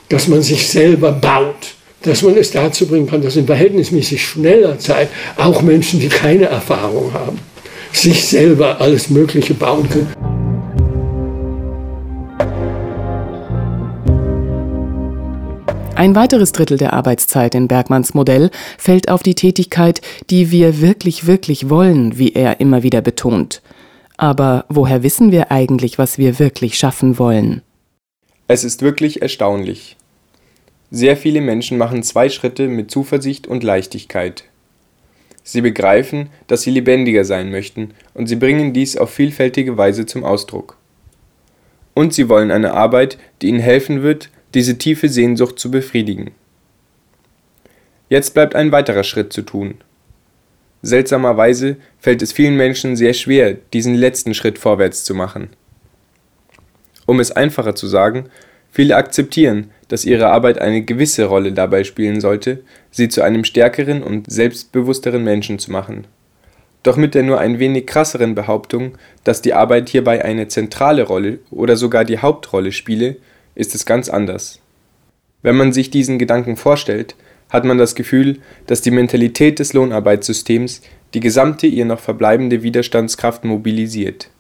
Dass 0.09 0.29
man 0.29 0.43
sich 0.43 0.69
selber 0.69 1.13
baut, 1.13 1.75
dass 2.03 2.23
man 2.23 2.37
es 2.37 2.53
dazu 2.53 2.87
bringen 2.87 3.09
kann, 3.09 3.23
dass 3.23 3.37
in 3.37 3.47
verhältnismäßig 3.47 4.25
schneller 4.25 4.79
Zeit 4.79 5.09
auch 5.37 5.63
Menschen, 5.63 5.99
die 5.99 6.09
keine 6.09 6.45
Erfahrung 6.45 7.13
haben, 7.13 7.39
sich 7.93 8.25
selber 8.25 8.81
alles 8.81 9.11
Mögliche 9.11 9.55
bauen 9.55 9.89
können. 9.91 10.36
Ein 15.97 16.15
weiteres 16.15 16.53
Drittel 16.53 16.77
der 16.77 16.93
Arbeitszeit 16.93 17.55
in 17.55 17.69
Bergmanns 17.69 18.13
Modell 18.13 18.51
fällt 18.77 19.11
auf 19.11 19.23
die 19.23 19.35
Tätigkeit, 19.35 20.03
die 20.29 20.51
wir 20.51 20.83
wirklich, 20.83 21.27
wirklich 21.27 21.71
wollen, 21.71 22.19
wie 22.19 22.35
er 22.35 22.61
immer 22.61 22.83
wieder 22.83 23.01
betont. 23.01 23.63
Aber 24.19 24.67
woher 24.69 25.03
wissen 25.03 25.33
wir 25.33 25.51
eigentlich, 25.51 25.97
was 25.97 26.19
wir 26.19 26.39
wirklich 26.39 26.77
schaffen 26.77 27.19
wollen? 27.19 27.63
Es 28.47 28.63
ist 28.63 28.83
wirklich 28.83 29.23
erstaunlich. 29.23 29.97
Sehr 30.91 31.17
viele 31.17 31.41
Menschen 31.41 31.79
machen 31.79 32.03
zwei 32.03 32.29
Schritte 32.29 32.69
mit 32.69 32.91
Zuversicht 32.91 33.47
und 33.47 33.65
Leichtigkeit. 33.65 34.45
Sie 35.45 35.63
begreifen, 35.63 36.29
dass 36.47 36.61
sie 36.61 36.73
lebendiger 36.73 37.25
sein 37.25 37.51
möchten, 37.51 37.93
und 38.13 38.27
sie 38.27 38.37
bringen 38.37 38.75
dies 38.75 38.99
auf 38.99 39.11
vielfältige 39.11 39.79
Weise 39.79 40.05
zum 40.05 40.25
Ausdruck. 40.25 40.77
Und 41.95 42.13
sie 42.13 42.29
wollen 42.29 42.51
eine 42.51 42.75
Arbeit, 42.75 43.17
die 43.41 43.49
ihnen 43.49 43.61
helfen 43.61 44.03
wird, 44.03 44.29
diese 44.57 44.79
tiefe 44.79 45.11
Sehnsucht 45.11 45.59
zu 45.59 45.71
befriedigen. 45.71 46.31
Jetzt 48.09 48.33
bleibt 48.33 48.55
ein 48.55 48.73
weiterer 48.73 49.05
Schritt 49.05 49.31
zu 49.31 49.43
tun. 49.43 49.75
Seltsamerweise 50.81 51.77
fällt 51.99 52.23
es 52.23 52.33
vielen 52.33 52.57
Menschen 52.57 52.97
sehr 52.97 53.13
schwer, 53.13 53.59
diesen 53.75 53.95
letzten 53.95 54.33
Schritt 54.33 54.59
vorwärts 54.59 55.05
zu 55.05 55.15
machen. 55.15 55.51
Um 57.05 57.21
es 57.21 57.33
einfacher 57.33 57.75
zu 57.75 57.87
sagen, 57.87 58.31
viele 58.71 58.97
akzeptieren, 58.97 59.73
dass 59.89 60.07
ihre 60.07 60.29
Arbeit 60.29 60.59
eine 60.59 60.81
gewisse 60.81 61.27
Rolle 61.27 61.53
dabei 61.53 61.85
spielen 61.85 62.23
sollte, 62.23 62.63
sie 62.91 63.11
zu 63.11 63.21
einem 63.21 63.45
stärkeren 63.45 64.03
und 64.03 64.33
selbstbewussteren 64.33 65.23
Menschen 65.23 65.59
zu 65.59 65.71
machen. 65.71 66.07
Doch 66.83 66.97
mit 66.97 67.15
der 67.15 67.25
nur 67.25 67.41
ein 67.41 67.59
wenig 67.59 67.87
krasseren 67.87 68.35
Behauptung, 68.35 68.97
dass 69.23 69.43
die 69.43 69.53
Arbeit 69.53 69.91
hierbei 69.91 70.25
eine 70.25 70.49
zentrale 70.49 71.03
Rolle 71.03 71.41
oder 71.51 71.77
sogar 71.77 72.07
die 72.07 72.21
Hauptrolle 72.21 72.73
spiele, 72.73 73.17
ist 73.57 73.75
es 73.75 73.85
ganz 73.85 74.09
anders. 74.09 74.61
Wenn 75.43 75.57
man 75.57 75.73
sich 75.73 75.91
diesen 75.91 76.19
Gedanken 76.19 76.57
vorstellt, 76.57 77.17
hat 77.51 77.65
man 77.65 77.79
das 77.79 77.95
Gefühl, 77.95 78.39
dass 78.67 78.83
die 78.83 78.91
Mentalität 78.91 79.59
des 79.59 79.73
Lohnarbeitssystems 79.73 80.83
die 81.15 81.21
gesamte 81.21 81.67
ihr 81.67 81.85
noch 81.85 82.01
verbleibende 82.01 82.63
Widerstandskraft 82.63 83.45
mobilisiert. 83.45 84.31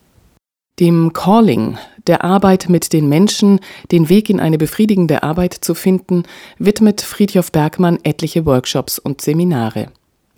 Dem 0.79 1.13
Calling, 1.15 1.79
der 2.07 2.23
Arbeit 2.23 2.69
mit 2.69 2.93
den 2.93 3.09
Menschen, 3.09 3.61
den 3.93 4.11
Weg 4.11 4.29
in 4.29 4.41
eine 4.41 4.59
befriedigende 4.59 5.23
Arbeit 5.23 5.55
zu 5.55 5.75
finden, 5.75 6.25
widmet 6.59 7.01
Friedhof 7.01 7.51
Bergmann 7.51 7.99
etliche 8.03 8.45
Workshops 8.45 8.99
und 8.99 9.23
Seminare. 9.23 9.89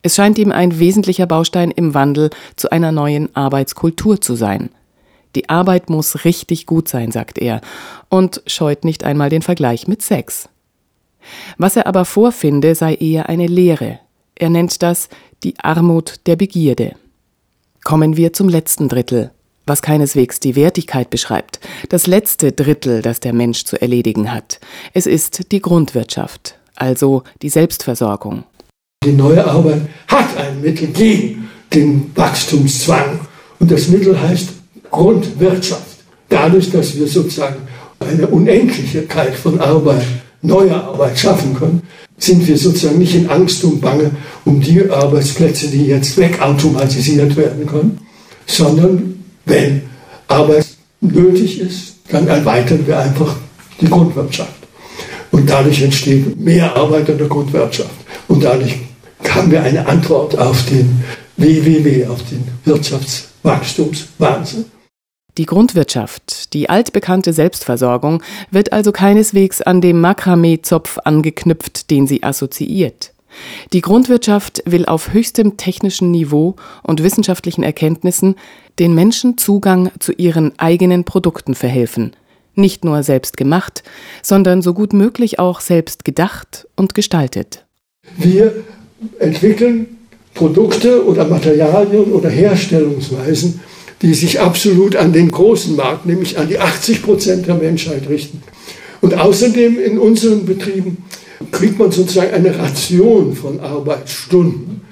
Es 0.03 0.15
scheint 0.15 0.39
ihm 0.39 0.53
ein 0.53 0.79
wesentlicher 0.79 1.27
Baustein 1.27 1.73
im 1.73 1.93
Wandel 1.93 2.31
zu 2.55 2.71
einer 2.71 2.93
neuen 2.93 3.35
Arbeitskultur 3.35 4.21
zu 4.21 4.37
sein. 4.37 4.71
Die 5.35 5.49
Arbeit 5.49 5.91
muss 5.91 6.25
richtig 6.25 6.67
gut 6.67 6.89
sein, 6.89 7.13
sagt 7.13 7.39
er, 7.39 7.61
und 8.09 8.43
scheut 8.47 8.85
nicht 8.85 9.05
einmal 9.05 9.31
den 9.31 9.43
Vergleich 9.43 9.87
mit 9.87 10.03
Sex. 10.03 10.49
Was 11.59 11.77
er 11.77 11.87
aber 11.87 12.05
vorfinde, 12.05 12.75
sei 12.75 12.95
eher 12.95 13.29
eine 13.29 13.47
Lehre. 13.47 14.01
Er 14.35 14.51
nennt 14.51 14.83
das 14.83 15.09
die 15.43 15.55
Armut 15.59 16.21
der 16.27 16.37
Begierde. 16.37 16.95
Kommen 17.85 18.17
wir 18.17 18.33
zum 18.33 18.49
letzten 18.49 18.89
Drittel, 18.89 19.31
was 19.67 19.83
keineswegs 19.83 20.41
die 20.41 20.57
Wertigkeit 20.57 21.11
beschreibt, 21.11 21.61
das 21.89 22.07
letzte 22.07 22.53
Drittel, 22.53 23.03
das 23.03 23.21
der 23.21 23.33
Mensch 23.33 23.65
zu 23.65 23.81
erledigen 23.81 24.33
hat. 24.33 24.61
Es 24.95 25.07
ist 25.07 25.53
die 25.53 25.61
Grundwirtschaft, 25.61 26.59
also 26.77 27.23
die 27.43 27.49
Selbstversorgung. 27.49 28.45
Die 29.05 29.13
neue 29.13 29.45
Arbeit 29.45 29.83
hat 30.09 30.37
ein 30.37 30.61
Mittel 30.61 30.89
gegen 30.89 31.49
den 31.73 32.11
Wachstumszwang. 32.17 33.21
Und 33.61 33.71
das 33.71 33.89
Mittel 33.89 34.21
heißt 34.21 34.51
Grundwirtschaft. 34.91 35.83
Dadurch, 36.29 36.71
dass 36.71 36.97
wir 36.97 37.07
sozusagen 37.07 37.57
eine 38.01 38.27
Unendlichkeit 38.27 39.35
von 39.35 39.61
Arbeit, 39.61 40.05
neuer 40.43 40.77
Arbeit 40.77 41.19
schaffen 41.19 41.55
können, 41.55 41.83
sind 42.17 42.47
wir 42.47 42.57
sozusagen 42.57 42.99
nicht 42.99 43.15
in 43.15 43.29
Angst 43.29 43.63
und 43.65 43.81
Bange 43.81 44.11
um 44.45 44.61
die 44.61 44.89
Arbeitsplätze, 44.91 45.69
die 45.69 45.87
jetzt 45.87 46.17
wegautomatisiert 46.17 47.37
werden 47.37 47.67
können, 47.67 47.99
sondern 48.47 49.25
wenn 49.45 49.83
Arbeit 50.27 50.67
nötig 51.01 51.61
ist, 51.61 51.95
dann 52.11 52.27
erweitern 52.27 52.87
wir 52.87 52.99
einfach 52.99 53.37
die 53.81 53.89
Grundwirtschaft. 53.89 54.53
Und 55.31 55.49
dadurch 55.49 55.83
entsteht 55.83 56.41
mehr 56.41 56.75
Arbeit 56.75 57.09
in 57.09 57.19
der 57.19 57.29
Grundwirtschaft. 57.29 57.95
Und 58.27 58.43
dadurch 58.43 58.77
haben 59.29 59.51
wir 59.51 59.63
eine 59.63 59.87
Antwort 59.87 60.39
auf 60.39 60.65
den 60.67 61.05
WWW, 61.37 62.07
auf 62.07 62.23
den 62.29 62.45
Wirtschaftswachstumswahnsinn. 62.65 64.65
Die 65.39 65.47
Grundwirtschaft, 65.47 66.53
die 66.53 66.69
altbekannte 66.69 67.33
Selbstversorgung, 67.33 68.25
wird 68.51 68.73
also 68.73 68.91
keineswegs 68.91 69.63
an 69.63 69.81
dem 69.81 70.01
Makramee-Zopf 70.01 70.99
angeknüpft, 71.05 71.91
den 71.91 72.09
sie 72.09 72.25
assoziiert. 72.25 73.13
Die 73.73 73.81
Grundwirtschaft 73.81 74.65
will 74.67 74.85
auf 74.87 75.13
höchstem 75.13 75.57
technischen 75.57 76.11
Niveau 76.11 76.57
und 76.83 77.05
wissenschaftlichen 77.05 77.63
Erkenntnissen 77.63 78.35
den 78.81 78.97
Menschen 78.97 79.39
Zugang 79.39 79.93
zu 80.01 80.13
ihren 80.13 80.59
eigenen 80.59 81.05
Produkten 81.05 81.55
verhelfen. 81.55 82.17
Nicht 82.57 82.85
nur 82.85 83.05
selbst 83.05 83.37
gemacht, 83.37 83.85
sondern 84.25 84.61
so 84.61 84.75
gut 84.75 84.93
möglich 84.93 85.39
auch 85.39 85.61
selbst 85.61 86.05
gedacht 86.05 86.67
und 86.75 86.97
gestaltet. 86.97 87.65
Wir 88.17 88.65
entwickeln 89.21 89.99
Produkte 90.35 91.07
oder 91.07 91.27
Materialien 91.27 92.11
oder 92.13 92.29
Herstellungsweisen, 92.29 93.61
die 94.03 94.15
sich 94.15 94.41
absolut 94.41 94.97
an 94.97 95.13
den 95.13 95.31
großen 95.31 95.75
Markt, 95.77 96.07
nämlich 96.07 96.39
an 96.39 96.49
die 96.49 96.59
80 96.59 97.03
Prozent 97.03 97.47
der 97.47 97.57
Menschheit 97.57 98.09
richten. 98.09 98.43
Und 99.01 99.15
außerdem 99.15 99.79
in 99.79 99.99
unseren 99.99 100.47
Betrieben 100.47 100.99
kriegt 101.51 101.79
man 101.79 101.91
sozusagen 101.91 102.33
eine 102.33 102.57
Ration 102.59 103.35
von 103.35 103.61
Arbeitsstunden. 103.61 104.83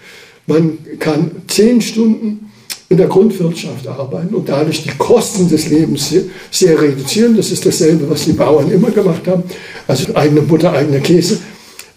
Man 0.46 0.78
kann 0.98 1.30
zehn 1.48 1.80
Stunden 1.80 2.52
in 2.88 2.98
der 2.98 3.08
Grundwirtschaft 3.08 3.88
arbeiten 3.88 4.34
und 4.34 4.48
dadurch 4.48 4.84
die 4.84 4.96
Kosten 4.96 5.48
des 5.48 5.68
Lebens 5.68 6.14
sehr, 6.52 6.80
reduzieren. 6.80 7.36
Das 7.36 7.50
ist 7.50 7.66
dasselbe, 7.66 8.08
was 8.08 8.24
die 8.24 8.32
Bauern 8.32 8.70
immer 8.70 8.90
gemacht 8.90 9.26
haben. 9.26 9.42
Also 9.88 10.14
eigene 10.14 10.42
Butter, 10.42 10.72
eigener 10.72 11.00
Käse. 11.00 11.38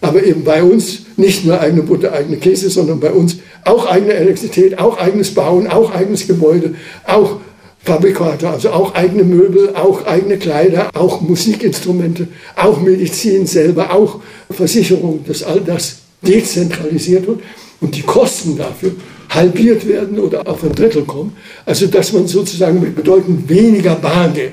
Aber 0.00 0.24
eben 0.24 0.44
bei 0.44 0.62
uns 0.62 1.02
nicht 1.16 1.44
nur 1.44 1.60
eigene 1.60 1.82
Butter, 1.82 2.12
eigene 2.12 2.38
Käse, 2.38 2.70
sondern 2.70 3.00
bei 3.00 3.10
uns 3.10 3.36
auch 3.64 3.86
eigene 3.86 4.14
Elektrizität, 4.14 4.78
auch 4.78 4.98
eigenes 4.98 5.34
Bauen, 5.34 5.66
auch 5.66 5.90
eigenes 5.92 6.26
Gebäude, 6.26 6.74
auch 7.06 7.36
Fabrikate, 7.82 8.48
also 8.48 8.70
auch 8.70 8.94
eigene 8.94 9.24
Möbel, 9.24 9.74
auch 9.74 10.06
eigene 10.06 10.36
Kleider, 10.36 10.90
auch 10.94 11.20
Musikinstrumente, 11.20 12.28
auch 12.56 12.80
Medizin 12.80 13.46
selber, 13.46 13.92
auch 13.94 14.20
Versicherung, 14.50 15.24
dass 15.26 15.42
all 15.42 15.60
das 15.60 15.96
dezentralisiert 16.22 17.26
wird 17.26 17.40
und 17.80 17.96
die 17.96 18.02
Kosten 18.02 18.56
dafür 18.56 18.92
halbiert 19.30 19.86
werden 19.88 20.18
oder 20.18 20.46
auf 20.46 20.62
ein 20.64 20.74
Drittel 20.74 21.04
kommen. 21.04 21.36
Also 21.64 21.86
dass 21.86 22.12
man 22.12 22.26
sozusagen 22.26 22.80
mit 22.80 22.96
bedeutend 22.96 23.48
weniger 23.48 23.94
Bargeld, 23.94 24.52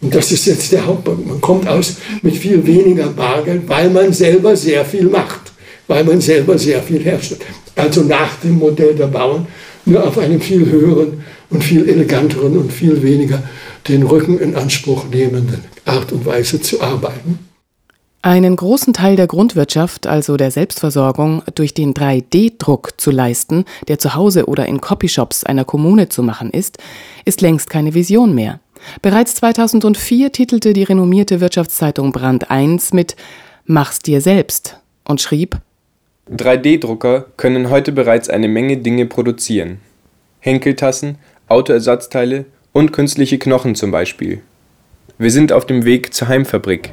und 0.00 0.14
das 0.14 0.32
ist 0.32 0.46
jetzt 0.46 0.72
der 0.72 0.86
Hauptpunkt, 0.86 1.26
man 1.26 1.40
kommt 1.40 1.66
aus 1.68 1.96
mit 2.22 2.36
viel 2.36 2.66
weniger 2.66 3.08
Bargeld, 3.08 3.68
weil 3.68 3.90
man 3.90 4.12
selber 4.12 4.56
sehr 4.56 4.84
viel 4.84 5.04
macht, 5.04 5.52
weil 5.86 6.04
man 6.04 6.20
selber 6.20 6.58
sehr 6.58 6.82
viel 6.82 7.02
herstellt 7.02 7.42
also 7.76 8.02
nach 8.02 8.36
dem 8.36 8.58
Modell 8.58 8.94
der 8.94 9.06
Bauern, 9.06 9.46
nur 9.84 10.04
auf 10.04 10.18
einem 10.18 10.40
viel 10.40 10.66
höheren 10.66 11.22
und 11.50 11.62
viel 11.62 11.88
eleganteren 11.88 12.56
und 12.56 12.72
viel 12.72 13.02
weniger 13.02 13.42
den 13.86 14.02
Rücken 14.02 14.38
in 14.38 14.56
Anspruch 14.56 15.04
nehmenden 15.08 15.62
Art 15.84 16.10
und 16.10 16.26
Weise 16.26 16.60
zu 16.60 16.80
arbeiten. 16.80 17.38
Einen 18.22 18.56
großen 18.56 18.92
Teil 18.92 19.14
der 19.14 19.28
Grundwirtschaft, 19.28 20.08
also 20.08 20.36
der 20.36 20.50
Selbstversorgung, 20.50 21.42
durch 21.54 21.74
den 21.74 21.94
3D-Druck 21.94 22.94
zu 22.96 23.12
leisten, 23.12 23.64
der 23.86 24.00
zu 24.00 24.16
Hause 24.16 24.46
oder 24.46 24.66
in 24.66 24.80
Copyshops 24.80 25.44
einer 25.44 25.64
Kommune 25.64 26.08
zu 26.08 26.24
machen 26.24 26.50
ist, 26.50 26.78
ist 27.24 27.40
längst 27.40 27.70
keine 27.70 27.94
Vision 27.94 28.34
mehr. 28.34 28.58
Bereits 29.02 29.34
2004 29.36 30.32
titelte 30.32 30.72
die 30.72 30.84
renommierte 30.84 31.40
Wirtschaftszeitung 31.40 32.12
Brand 32.12 32.50
1 32.50 32.92
mit 32.92 33.16
Mach's 33.64 33.98
dir 33.98 34.20
selbst 34.20 34.78
und 35.04 35.20
schrieb 35.20 35.58
3D-Drucker 36.30 37.26
können 37.36 37.70
heute 37.70 37.92
bereits 37.92 38.28
eine 38.28 38.48
Menge 38.48 38.78
Dinge 38.78 39.06
produzieren. 39.06 39.80
Henkeltassen, 40.40 41.18
Autoersatzteile 41.48 42.46
und 42.72 42.92
künstliche 42.92 43.38
Knochen 43.38 43.76
zum 43.76 43.92
Beispiel. 43.92 44.42
Wir 45.18 45.30
sind 45.30 45.52
auf 45.52 45.66
dem 45.66 45.84
Weg 45.84 46.12
zur 46.12 46.28
Heimfabrik. 46.28 46.92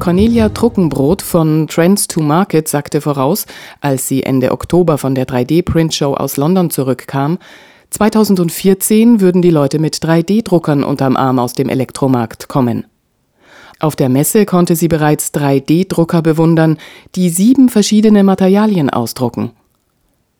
Cornelia 0.00 0.48
Truckenbrot 0.48 1.22
von 1.22 1.66
Trends 1.68 2.08
to 2.08 2.20
Market 2.20 2.68
sagte 2.68 3.00
voraus, 3.00 3.46
als 3.80 4.08
sie 4.08 4.22
Ende 4.22 4.50
Oktober 4.50 4.98
von 4.98 5.14
der 5.14 5.26
3D-Print-Show 5.26 6.14
aus 6.14 6.36
London 6.36 6.68
zurückkam, 6.68 7.38
2014 7.94 9.20
würden 9.20 9.40
die 9.40 9.50
Leute 9.50 9.78
mit 9.78 9.94
3D-Druckern 9.98 10.82
unterm 10.82 11.16
Arm 11.16 11.38
aus 11.38 11.52
dem 11.52 11.68
Elektromarkt 11.68 12.48
kommen. 12.48 12.86
Auf 13.78 13.94
der 13.94 14.08
Messe 14.08 14.46
konnte 14.46 14.74
sie 14.74 14.88
bereits 14.88 15.32
3D-Drucker 15.32 16.20
bewundern, 16.20 16.78
die 17.14 17.30
sieben 17.30 17.68
verschiedene 17.68 18.24
Materialien 18.24 18.90
ausdrucken. 18.90 19.52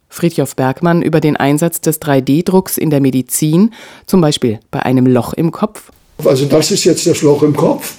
Fridtjof 0.09 0.57
Bergmann 0.57 1.01
über 1.01 1.21
den 1.21 1.37
Einsatz 1.37 1.81
des 1.81 2.03
3D-Drucks 2.03 2.77
in 2.77 2.91
der 2.91 3.01
Medizin, 3.01 3.71
zum 4.07 4.21
Beispiel 4.21 4.59
bei 4.73 4.83
einem 4.83 5.07
Loch 5.07 5.33
im 5.33 5.53
Kopf. 5.53 5.93
Also 6.25 6.47
das 6.47 6.73
ist 6.73 6.83
jetzt 6.83 7.07
das 7.07 7.23
Loch 7.23 7.45
im 7.45 7.55
Kopf, 7.55 7.99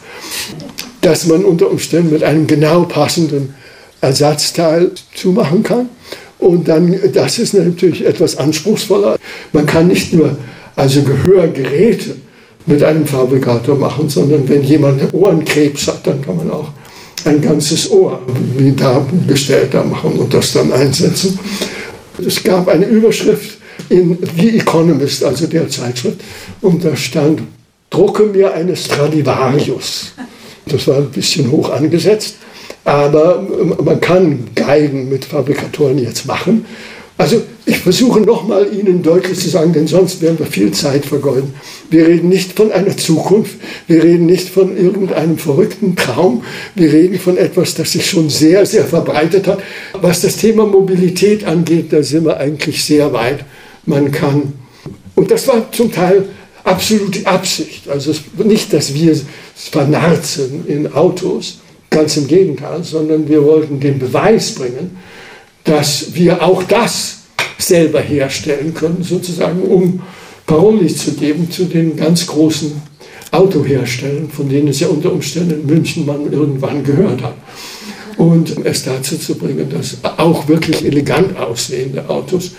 das 0.99 1.27
man 1.27 1.45
unter 1.45 1.71
Umständen 1.71 2.11
mit 2.11 2.23
einem 2.23 2.45
genau 2.45 2.83
passenden 2.83 3.55
Ersatzteil 4.01 4.91
zumachen 5.13 5.63
kann. 5.63 5.89
Und 6.39 6.67
dann, 6.67 6.97
das 7.13 7.39
ist 7.39 7.53
natürlich 7.53 8.05
etwas 8.05 8.37
anspruchsvoller. 8.37 9.17
Man 9.53 9.65
kann 9.65 9.87
nicht 9.87 10.13
nur 10.13 10.37
also 10.75 11.01
Gehörgeräte 11.03 12.15
mit 12.65 12.83
einem 12.83 13.05
Fabrikator 13.05 13.75
machen, 13.77 14.09
sondern 14.09 14.47
wenn 14.49 14.63
jemand 14.63 15.13
Ohrenkrebs 15.13 15.87
hat, 15.87 16.05
dann 16.05 16.21
kann 16.21 16.37
man 16.37 16.51
auch 16.51 16.69
ein 17.25 17.41
ganzes 17.41 17.89
Ohr 17.89 18.21
wie 18.57 18.71
dargestellt 18.71 19.73
da 19.73 19.83
machen 19.83 20.13
und 20.13 20.33
das 20.33 20.53
dann 20.53 20.71
einsetzen. 20.71 21.39
Es 22.25 22.43
gab 22.43 22.67
eine 22.67 22.85
Überschrift 22.85 23.57
in 23.89 24.17
The 24.37 24.59
Economist, 24.59 25.23
also 25.23 25.47
der 25.47 25.67
Zeitschrift, 25.69 26.19
und 26.61 26.83
da 26.83 26.95
stand, 26.95 27.41
drucke 27.89 28.23
mir 28.23 28.53
eine 28.53 28.75
Stradivarius. 28.75 30.13
Das 30.65 30.87
war 30.87 30.97
ein 30.97 31.09
bisschen 31.09 31.51
hoch 31.51 31.69
angesetzt, 31.69 32.35
aber 32.85 33.43
man 33.83 33.99
kann 33.99 34.47
Geigen 34.55 35.09
mit 35.09 35.25
Fabrikatoren 35.25 35.97
jetzt 35.97 36.25
machen. 36.27 36.65
Also 37.17 37.41
ich 37.65 37.79
versuche 37.79 38.19
nochmal 38.19 38.67
Ihnen 38.73 39.01
deutlich 39.01 39.39
zu 39.39 39.49
sagen, 39.49 39.73
denn 39.73 39.87
sonst 39.87 40.21
werden 40.21 40.37
wir 40.37 40.45
viel 40.45 40.71
Zeit 40.71 41.05
vergeuden. 41.05 41.53
Wir 41.89 42.07
reden 42.07 42.29
nicht 42.29 42.53
von 42.53 42.71
einer 42.71 42.95
Zukunft, 42.95 43.55
wir 43.87 44.03
reden 44.03 44.25
nicht 44.25 44.49
von 44.49 44.77
irgendeinem 44.77 45.37
verrückten 45.37 45.95
Traum, 45.95 46.43
wir 46.75 46.91
reden 46.91 47.17
von 47.17 47.37
etwas, 47.37 47.73
das 47.73 47.93
sich 47.93 48.05
schon 48.05 48.29
sehr, 48.29 48.65
sehr 48.65 48.85
verbreitet 48.85 49.47
hat. 49.47 49.63
Was 49.93 50.21
das 50.21 50.35
Thema 50.37 50.65
Mobilität 50.65 51.45
angeht, 51.45 51.91
da 51.91 52.03
sind 52.03 52.25
wir 52.25 52.37
eigentlich 52.37 52.83
sehr 52.83 53.13
weit. 53.13 53.45
Man 53.85 54.11
kann, 54.11 54.53
und 55.15 55.31
das 55.31 55.47
war 55.47 55.71
zum 55.71 55.91
Teil 55.91 56.25
absolute 56.65 57.25
Absicht, 57.25 57.89
also 57.89 58.13
nicht, 58.43 58.73
dass 58.73 58.93
wir 58.93 59.15
vernarrt 59.55 60.25
sind 60.25 60.67
in 60.67 60.91
Autos, 60.91 61.59
ganz 61.95 62.17
im 62.17 62.27
Gegenteil, 62.27 62.83
sondern 62.83 63.27
wir 63.29 63.41
wollten 63.43 63.79
den 63.79 63.99
Beweis 63.99 64.53
bringen, 64.53 64.97
dass 65.63 66.13
wir 66.13 66.43
auch 66.43 66.61
das 66.63 67.19
selber 67.57 68.01
herstellen 68.01 68.73
können, 68.73 69.01
sozusagen, 69.01 69.61
um 69.61 70.01
Paroli 70.45 70.93
zu 70.93 71.13
geben 71.13 71.49
zu 71.49 71.63
den 71.63 71.95
ganz 71.95 72.27
großen 72.27 72.81
Autoherstellern, 73.31 74.29
von 74.29 74.49
denen 74.49 74.67
es 74.67 74.81
ja 74.81 74.87
unter 74.89 75.11
Umständen 75.11 75.61
in 75.61 75.65
München 75.65 76.05
man 76.05 76.31
irgendwann 76.31 76.83
gehört 76.83 77.23
hat. 77.23 77.35
Und 78.17 78.65
es 78.65 78.83
dazu 78.83 79.17
zu 79.17 79.35
bringen, 79.35 79.69
dass 79.69 79.97
auch 80.17 80.47
wirklich 80.49 80.85
elegant 80.85 81.37
aussehende 81.37 82.09
Autos, 82.09 82.51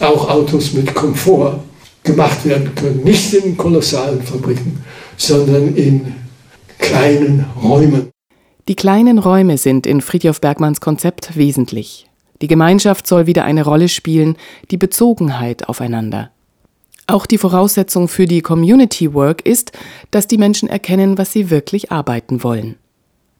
auch 0.00 0.28
Autos 0.28 0.72
mit 0.72 0.92
Komfort 0.94 1.60
gemacht 2.02 2.44
werden 2.44 2.74
können. 2.74 3.04
Nicht 3.04 3.34
in 3.34 3.56
kolossalen 3.56 4.22
Fabriken, 4.22 4.82
sondern 5.16 5.76
in 5.76 6.12
kleinen 6.78 7.46
Räumen. 7.62 8.09
Die 8.70 8.76
kleinen 8.76 9.18
Räume 9.18 9.58
sind 9.58 9.84
in 9.84 10.00
Friedhof 10.00 10.40
Bergmanns 10.40 10.80
Konzept 10.80 11.36
wesentlich. 11.36 12.06
Die 12.40 12.46
Gemeinschaft 12.46 13.04
soll 13.04 13.26
wieder 13.26 13.42
eine 13.42 13.64
Rolle 13.64 13.88
spielen, 13.88 14.36
die 14.70 14.76
Bezogenheit 14.76 15.68
aufeinander. 15.68 16.30
Auch 17.08 17.26
die 17.26 17.36
Voraussetzung 17.36 18.06
für 18.06 18.26
die 18.26 18.42
Community 18.42 19.12
Work 19.12 19.44
ist, 19.44 19.72
dass 20.12 20.28
die 20.28 20.38
Menschen 20.38 20.68
erkennen, 20.68 21.18
was 21.18 21.32
sie 21.32 21.50
wirklich 21.50 21.90
arbeiten 21.90 22.44
wollen. 22.44 22.76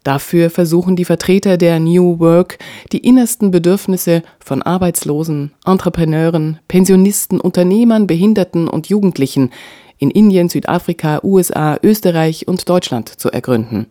Dafür 0.03 0.51
versuchen 0.51 0.97
die 0.97 1.05
Vertreter 1.05 1.57
der 1.57 1.79
New 1.79 2.19
Work, 2.19 2.59
die 2.91 2.99
innersten 2.99 3.53
Bedürfnisse 3.53 4.25
von 4.45 4.63
Arbeitslosen, 4.63 5.53
Entrepreneuren, 5.65 6.59
Pensionisten, 6.67 7.41
Unternehmern, 7.41 8.09
Behinderten 8.09 8.67
und 8.67 8.89
Jugendlichen 8.89 9.53
in 9.97 10.11
Indien, 10.11 10.49
Südafrika, 10.49 11.21
USA, 11.23 11.79
Österreich 11.85 12.49
und 12.49 12.69
Deutschland 12.69 13.09
zu 13.09 13.31
ergründen 13.31 13.87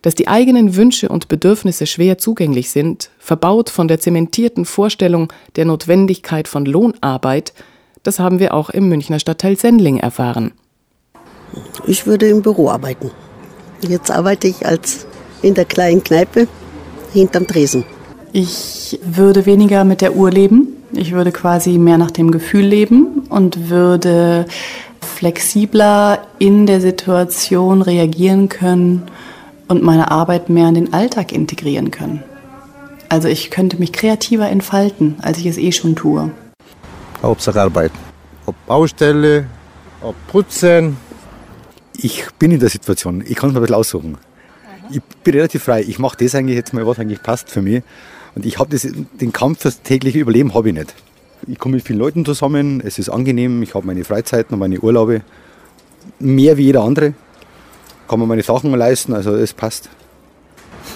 dass 0.00 0.14
die 0.14 0.28
eigenen 0.28 0.74
Wünsche 0.76 1.08
und 1.08 1.28
Bedürfnisse 1.28 1.86
schwer 1.86 2.18
zugänglich 2.18 2.70
sind, 2.70 3.10
verbaut 3.18 3.68
von 3.68 3.88
der 3.88 4.00
zementierten 4.00 4.64
Vorstellung 4.64 5.32
der 5.56 5.66
Notwendigkeit 5.66 6.48
von 6.48 6.64
Lohnarbeit, 6.64 7.52
das 8.02 8.18
haben 8.18 8.38
wir 8.38 8.54
auch 8.54 8.70
im 8.70 8.88
Münchner 8.88 9.20
Stadtteil 9.20 9.56
Sendling 9.56 9.98
erfahren. 9.98 10.52
Ich 11.86 12.06
würde 12.06 12.28
im 12.28 12.42
Büro 12.42 12.70
arbeiten. 12.70 13.10
Jetzt 13.80 14.10
arbeite 14.10 14.48
ich 14.48 14.66
als 14.66 15.06
in 15.42 15.54
der 15.54 15.64
kleinen 15.64 16.02
Kneipe 16.02 16.48
hinterm 17.12 17.46
Tresen. 17.46 17.84
Ich 18.32 18.98
würde 19.04 19.44
weniger 19.44 19.84
mit 19.84 20.00
der 20.00 20.16
Uhr 20.16 20.30
leben. 20.30 20.68
Ich 20.92 21.12
würde 21.12 21.32
quasi 21.32 21.78
mehr 21.78 21.98
nach 21.98 22.10
dem 22.10 22.30
Gefühl 22.30 22.64
leben 22.64 23.26
und 23.28 23.68
würde 23.68 24.46
flexibler 25.00 26.26
in 26.38 26.66
der 26.66 26.80
Situation 26.80 27.82
reagieren 27.82 28.48
können 28.48 29.02
und 29.72 29.82
meine 29.82 30.10
Arbeit 30.10 30.50
mehr 30.50 30.68
in 30.68 30.74
den 30.74 30.92
Alltag 30.92 31.32
integrieren 31.32 31.90
können. 31.90 32.22
Also 33.08 33.26
ich 33.26 33.50
könnte 33.50 33.78
mich 33.78 33.92
kreativer 33.92 34.48
entfalten, 34.48 35.16
als 35.22 35.38
ich 35.38 35.46
es 35.46 35.56
eh 35.56 35.72
schon 35.72 35.96
tue. 35.96 36.30
Hauptsache 37.22 37.60
Arbeit. 37.60 37.90
Ob 38.44 38.54
Baustelle, 38.66 39.46
ob 40.02 40.14
Putzen. 40.28 40.98
Ich 41.96 42.26
bin 42.38 42.50
in 42.50 42.60
der 42.60 42.68
Situation, 42.68 43.24
ich 43.26 43.34
kann 43.34 43.48
es 43.48 43.54
mir 43.54 43.60
ein 43.60 43.62
bisschen 43.62 43.76
aussuchen. 43.76 44.18
Ich 44.90 45.02
bin 45.24 45.34
relativ 45.34 45.62
frei. 45.64 45.82
Ich 45.82 45.98
mache 45.98 46.18
das 46.18 46.34
eigentlich 46.34 46.56
jetzt 46.56 46.74
mal, 46.74 46.86
was 46.86 46.98
eigentlich 46.98 47.22
passt 47.22 47.48
für 47.48 47.62
mich. 47.62 47.82
Und 48.34 48.44
ich 48.44 48.58
habe 48.58 48.76
den 48.76 49.32
Kampf 49.32 49.60
fürs 49.60 49.80
tägliche 49.80 50.18
Überleben 50.18 50.52
habe 50.54 50.68
ich 50.68 50.74
nicht. 50.74 50.94
Ich 51.46 51.58
komme 51.58 51.76
mit 51.76 51.86
vielen 51.86 51.98
Leuten 51.98 52.24
zusammen, 52.24 52.82
es 52.84 52.98
ist 52.98 53.08
angenehm, 53.08 53.62
ich 53.62 53.74
habe 53.74 53.86
meine 53.86 54.04
Freizeiten 54.04 54.54
und 54.54 54.60
meine 54.60 54.80
Urlaube. 54.80 55.22
Mehr 56.18 56.56
wie 56.56 56.64
jeder 56.64 56.82
andere 56.82 57.14
kann 58.08 58.18
man 58.18 58.28
meine 58.28 58.42
Sachen 58.42 58.72
leisten, 58.72 59.14
also 59.14 59.34
es 59.34 59.52
passt. 59.52 59.88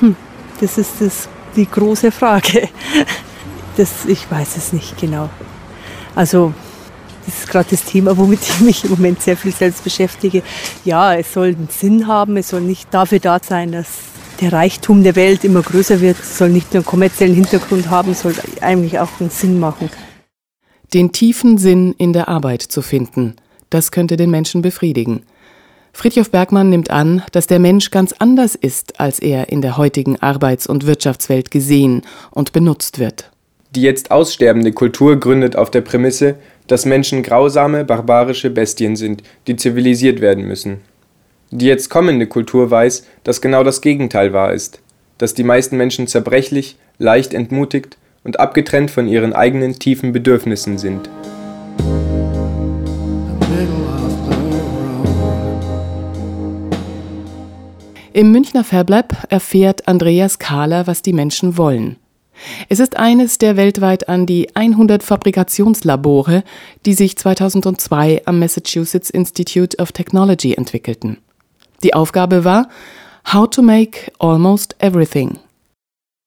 Hm, 0.00 0.16
das 0.60 0.78
ist 0.78 1.00
das, 1.00 1.28
die 1.54 1.66
große 1.66 2.10
Frage. 2.12 2.68
Das, 3.76 4.06
ich 4.06 4.30
weiß 4.30 4.56
es 4.56 4.72
nicht 4.72 4.98
genau. 4.98 5.28
Also 6.14 6.54
das 7.26 7.40
ist 7.40 7.48
gerade 7.50 7.68
das 7.70 7.84
Thema, 7.84 8.16
womit 8.16 8.40
ich 8.42 8.60
mich 8.60 8.84
im 8.84 8.90
Moment 8.90 9.20
sehr 9.20 9.36
viel 9.36 9.52
selbst 9.52 9.84
beschäftige. 9.84 10.42
Ja, 10.84 11.14
es 11.14 11.32
soll 11.32 11.48
einen 11.48 11.68
Sinn 11.70 12.06
haben, 12.06 12.36
es 12.36 12.48
soll 12.48 12.60
nicht 12.60 12.92
dafür 12.94 13.18
da 13.18 13.38
sein, 13.42 13.72
dass 13.72 13.88
der 14.40 14.52
Reichtum 14.52 15.02
der 15.02 15.16
Welt 15.16 15.44
immer 15.44 15.62
größer 15.62 16.00
wird, 16.00 16.18
es 16.20 16.38
soll 16.38 16.50
nicht 16.50 16.72
nur 16.72 16.80
einen 16.80 16.86
kommerziellen 16.86 17.34
Hintergrund 17.34 17.90
haben, 17.90 18.12
es 18.12 18.20
soll 18.20 18.34
eigentlich 18.60 18.98
auch 18.98 19.08
einen 19.18 19.30
Sinn 19.30 19.58
machen. 19.58 19.90
Den 20.94 21.12
tiefen 21.12 21.58
Sinn 21.58 21.94
in 21.98 22.12
der 22.12 22.28
Arbeit 22.28 22.62
zu 22.62 22.80
finden, 22.80 23.34
das 23.70 23.90
könnte 23.90 24.16
den 24.16 24.30
Menschen 24.30 24.62
befriedigen. 24.62 25.22
Friedhof 25.96 26.30
Bergmann 26.30 26.68
nimmt 26.68 26.90
an, 26.90 27.22
dass 27.32 27.46
der 27.46 27.58
Mensch 27.58 27.90
ganz 27.90 28.14
anders 28.18 28.54
ist, 28.54 29.00
als 29.00 29.18
er 29.18 29.48
in 29.48 29.62
der 29.62 29.78
heutigen 29.78 30.20
Arbeits- 30.20 30.66
und 30.66 30.86
Wirtschaftswelt 30.86 31.50
gesehen 31.50 32.02
und 32.30 32.52
benutzt 32.52 32.98
wird. 32.98 33.30
Die 33.70 33.80
jetzt 33.80 34.10
aussterbende 34.10 34.72
Kultur 34.72 35.18
gründet 35.18 35.56
auf 35.56 35.70
der 35.70 35.80
Prämisse, 35.80 36.34
dass 36.66 36.84
Menschen 36.84 37.22
grausame, 37.22 37.82
barbarische 37.86 38.50
Bestien 38.50 38.94
sind, 38.94 39.22
die 39.46 39.56
zivilisiert 39.56 40.20
werden 40.20 40.44
müssen. 40.44 40.82
Die 41.50 41.66
jetzt 41.66 41.88
kommende 41.88 42.26
Kultur 42.26 42.70
weiß, 42.70 43.06
dass 43.24 43.40
genau 43.40 43.64
das 43.64 43.80
Gegenteil 43.80 44.34
wahr 44.34 44.52
ist, 44.52 44.80
dass 45.16 45.32
die 45.32 45.44
meisten 45.44 45.78
Menschen 45.78 46.08
zerbrechlich, 46.08 46.76
leicht 46.98 47.32
entmutigt 47.32 47.96
und 48.22 48.38
abgetrennt 48.38 48.90
von 48.90 49.08
ihren 49.08 49.32
eigenen 49.32 49.78
tiefen 49.78 50.12
Bedürfnissen 50.12 50.76
sind. 50.76 51.08
Im 58.16 58.32
Münchner 58.32 58.64
Fablab 58.64 59.26
erfährt 59.28 59.88
Andreas 59.88 60.38
Kahler, 60.38 60.86
was 60.86 61.02
die 61.02 61.12
Menschen 61.12 61.58
wollen. 61.58 61.96
Es 62.70 62.80
ist 62.80 62.96
eines 62.96 63.36
der 63.36 63.58
weltweit 63.58 64.08
an 64.08 64.24
die 64.24 64.56
100 64.56 65.02
Fabrikationslabore, 65.02 66.42
die 66.86 66.94
sich 66.94 67.18
2002 67.18 68.22
am 68.24 68.38
Massachusetts 68.38 69.10
Institute 69.10 69.76
of 69.76 69.92
Technology 69.92 70.54
entwickelten. 70.54 71.18
Die 71.82 71.92
Aufgabe 71.92 72.42
war 72.42 72.70
How 73.34 73.50
to 73.50 73.60
make 73.60 74.10
almost 74.18 74.76
everything. 74.78 75.38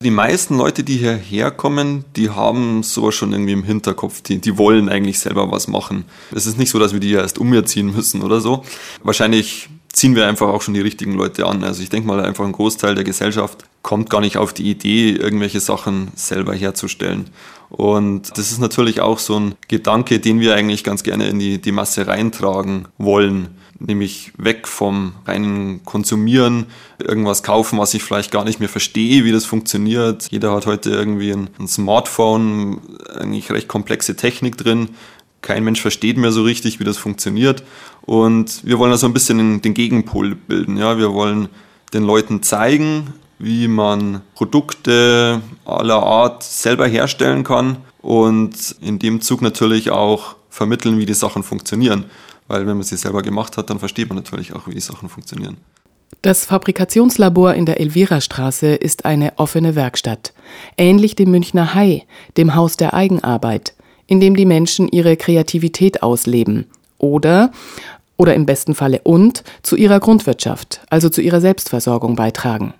Die 0.00 0.12
meisten 0.12 0.58
Leute, 0.58 0.84
die 0.84 0.96
hierher 0.96 1.50
kommen, 1.50 2.04
die 2.14 2.30
haben 2.30 2.84
sowas 2.84 3.16
schon 3.16 3.32
irgendwie 3.32 3.52
im 3.52 3.64
Hinterkopf. 3.64 4.20
Die, 4.20 4.38
die 4.38 4.56
wollen 4.56 4.88
eigentlich 4.88 5.18
selber 5.18 5.50
was 5.50 5.66
machen. 5.66 6.04
Es 6.32 6.46
ist 6.46 6.56
nicht 6.56 6.70
so, 6.70 6.78
dass 6.78 6.92
wir 6.92 7.00
die 7.00 7.10
erst 7.10 7.40
umziehen 7.40 7.92
müssen 7.92 8.22
oder 8.22 8.40
so. 8.40 8.62
Wahrscheinlich 9.02 9.68
ziehen 10.00 10.16
wir 10.16 10.26
einfach 10.26 10.48
auch 10.48 10.62
schon 10.62 10.72
die 10.72 10.80
richtigen 10.80 11.12
Leute 11.12 11.44
an. 11.44 11.62
Also 11.62 11.82
ich 11.82 11.90
denke 11.90 12.08
mal, 12.08 12.24
einfach 12.24 12.46
ein 12.46 12.52
Großteil 12.52 12.94
der 12.94 13.04
Gesellschaft 13.04 13.64
kommt 13.82 14.08
gar 14.08 14.22
nicht 14.22 14.38
auf 14.38 14.54
die 14.54 14.70
Idee, 14.70 15.10
irgendwelche 15.10 15.60
Sachen 15.60 16.08
selber 16.14 16.54
herzustellen. 16.54 17.28
Und 17.68 18.30
das 18.38 18.50
ist 18.50 18.60
natürlich 18.60 19.02
auch 19.02 19.18
so 19.18 19.38
ein 19.38 19.56
Gedanke, 19.68 20.18
den 20.18 20.40
wir 20.40 20.54
eigentlich 20.54 20.84
ganz 20.84 21.02
gerne 21.02 21.28
in 21.28 21.38
die, 21.38 21.60
die 21.60 21.70
Masse 21.70 22.06
reintragen 22.06 22.88
wollen. 22.96 23.48
nämlich 23.78 24.32
weg 24.38 24.66
vom 24.68 25.12
reinen 25.26 25.84
Konsumieren, 25.84 26.66
irgendwas 26.98 27.42
kaufen, 27.42 27.78
was 27.78 27.92
ich 27.92 28.02
vielleicht 28.02 28.30
gar 28.30 28.44
nicht 28.44 28.58
mehr 28.58 28.68
verstehe, 28.70 29.24
wie 29.24 29.32
das 29.32 29.44
funktioniert. 29.44 30.28
Jeder 30.30 30.52
hat 30.52 30.64
heute 30.64 30.90
irgendwie 30.90 31.32
ein, 31.32 31.50
ein 31.58 31.68
Smartphone, 31.68 32.80
eigentlich 33.14 33.50
recht 33.50 33.68
komplexe 33.68 34.16
Technik 34.16 34.56
drin. 34.56 34.88
Kein 35.42 35.64
Mensch 35.64 35.80
versteht 35.80 36.18
mehr 36.18 36.32
so 36.32 36.42
richtig, 36.42 36.80
wie 36.80 36.84
das 36.84 36.98
funktioniert. 36.98 37.62
Und 38.10 38.66
wir 38.66 38.80
wollen 38.80 38.90
also 38.90 39.06
ein 39.06 39.12
bisschen 39.12 39.62
den 39.62 39.72
Gegenpol 39.72 40.34
bilden. 40.34 40.76
Ja, 40.76 40.98
wir 40.98 41.14
wollen 41.14 41.48
den 41.92 42.02
Leuten 42.02 42.42
zeigen, 42.42 43.12
wie 43.38 43.68
man 43.68 44.22
Produkte 44.34 45.40
aller 45.64 46.02
Art 46.02 46.42
selber 46.42 46.88
herstellen 46.88 47.44
kann 47.44 47.76
und 48.02 48.74
in 48.80 48.98
dem 48.98 49.20
Zug 49.20 49.42
natürlich 49.42 49.92
auch 49.92 50.34
vermitteln, 50.48 50.98
wie 50.98 51.06
die 51.06 51.14
Sachen 51.14 51.44
funktionieren. 51.44 52.06
Weil 52.48 52.66
wenn 52.66 52.78
man 52.78 52.82
sie 52.82 52.96
selber 52.96 53.22
gemacht 53.22 53.56
hat, 53.56 53.70
dann 53.70 53.78
versteht 53.78 54.08
man 54.08 54.16
natürlich 54.16 54.56
auch, 54.56 54.66
wie 54.66 54.74
die 54.74 54.80
Sachen 54.80 55.08
funktionieren. 55.08 55.58
Das 56.20 56.44
Fabrikationslabor 56.44 57.54
in 57.54 57.64
der 57.64 57.78
Elvira-Straße 57.78 58.74
ist 58.74 59.04
eine 59.04 59.38
offene 59.38 59.76
Werkstatt, 59.76 60.34
ähnlich 60.76 61.14
dem 61.14 61.30
Münchner 61.30 61.74
Hai, 61.74 62.06
dem 62.36 62.56
Haus 62.56 62.76
der 62.76 62.92
Eigenarbeit, 62.92 63.74
in 64.08 64.18
dem 64.18 64.34
die 64.34 64.46
Menschen 64.46 64.88
ihre 64.88 65.16
Kreativität 65.16 66.02
ausleben 66.02 66.66
oder, 67.00 67.50
oder 68.20 68.34
im 68.34 68.44
besten 68.44 68.74
Falle 68.74 69.00
und, 69.02 69.42
zu 69.62 69.76
ihrer 69.76 69.98
Grundwirtschaft, 69.98 70.82
also 70.90 71.08
zu 71.08 71.22
ihrer 71.22 71.40
Selbstversorgung 71.40 72.16
beitragen. 72.16 72.74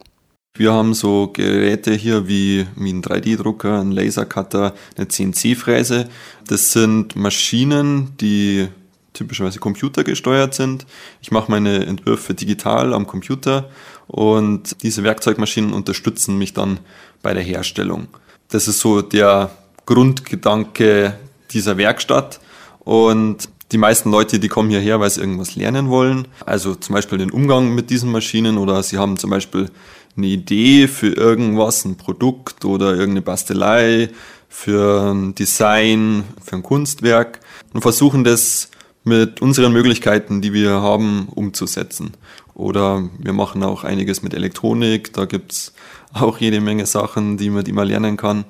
Wir 0.54 0.70
haben 0.74 0.92
so 0.92 1.30
Geräte 1.32 1.94
hier 1.94 2.28
wie, 2.28 2.66
wie 2.76 2.92
ein 2.92 3.02
3D-Drucker, 3.02 3.80
ein 3.80 3.90
Lasercutter, 3.90 4.74
eine 4.98 5.08
CNC-Fräse. 5.08 6.10
Das 6.46 6.72
sind 6.72 7.16
Maschinen, 7.16 8.10
die 8.20 8.68
typischerweise 9.14 9.60
computergesteuert 9.60 10.52
sind. 10.52 10.84
Ich 11.22 11.30
mache 11.30 11.50
meine 11.50 11.86
Entwürfe 11.86 12.34
digital 12.34 12.92
am 12.92 13.06
Computer 13.06 13.70
und 14.08 14.82
diese 14.82 15.04
Werkzeugmaschinen 15.04 15.72
unterstützen 15.72 16.36
mich 16.36 16.52
dann 16.52 16.80
bei 17.22 17.32
der 17.32 17.42
Herstellung. 17.42 18.08
Das 18.48 18.68
ist 18.68 18.80
so 18.80 19.00
der 19.00 19.52
Grundgedanke 19.86 21.18
dieser 21.50 21.78
Werkstatt 21.78 22.40
und 22.80 23.48
die 23.72 23.78
meisten 23.78 24.10
Leute, 24.10 24.38
die 24.38 24.48
kommen 24.48 24.70
hierher, 24.70 25.00
weil 25.00 25.10
sie 25.10 25.20
irgendwas 25.20 25.56
lernen 25.56 25.88
wollen. 25.88 26.26
Also 26.44 26.74
zum 26.74 26.94
Beispiel 26.94 27.18
den 27.18 27.30
Umgang 27.30 27.74
mit 27.74 27.90
diesen 27.90 28.10
Maschinen 28.10 28.58
oder 28.58 28.82
sie 28.82 28.98
haben 28.98 29.16
zum 29.16 29.30
Beispiel 29.30 29.70
eine 30.16 30.26
Idee 30.26 30.88
für 30.88 31.12
irgendwas, 31.12 31.84
ein 31.84 31.96
Produkt 31.96 32.64
oder 32.64 32.90
irgendeine 32.90 33.22
Bastelei, 33.22 34.10
für 34.48 35.12
ein 35.12 35.34
Design, 35.34 36.24
für 36.44 36.56
ein 36.56 36.62
Kunstwerk 36.62 37.40
und 37.72 37.82
versuchen 37.82 38.24
das 38.24 38.70
mit 39.04 39.40
unseren 39.40 39.72
Möglichkeiten, 39.72 40.42
die 40.42 40.52
wir 40.52 40.82
haben, 40.82 41.28
umzusetzen. 41.34 42.12
Oder 42.54 43.08
wir 43.18 43.32
machen 43.32 43.62
auch 43.62 43.84
einiges 43.84 44.22
mit 44.22 44.34
Elektronik, 44.34 45.12
da 45.14 45.24
gibt's 45.24 45.72
auch 46.12 46.38
jede 46.38 46.60
Menge 46.60 46.86
Sachen, 46.86 47.36
die 47.36 47.48
man, 47.48 47.64
die 47.64 47.72
man 47.72 47.86
lernen 47.86 48.16
kann. 48.16 48.44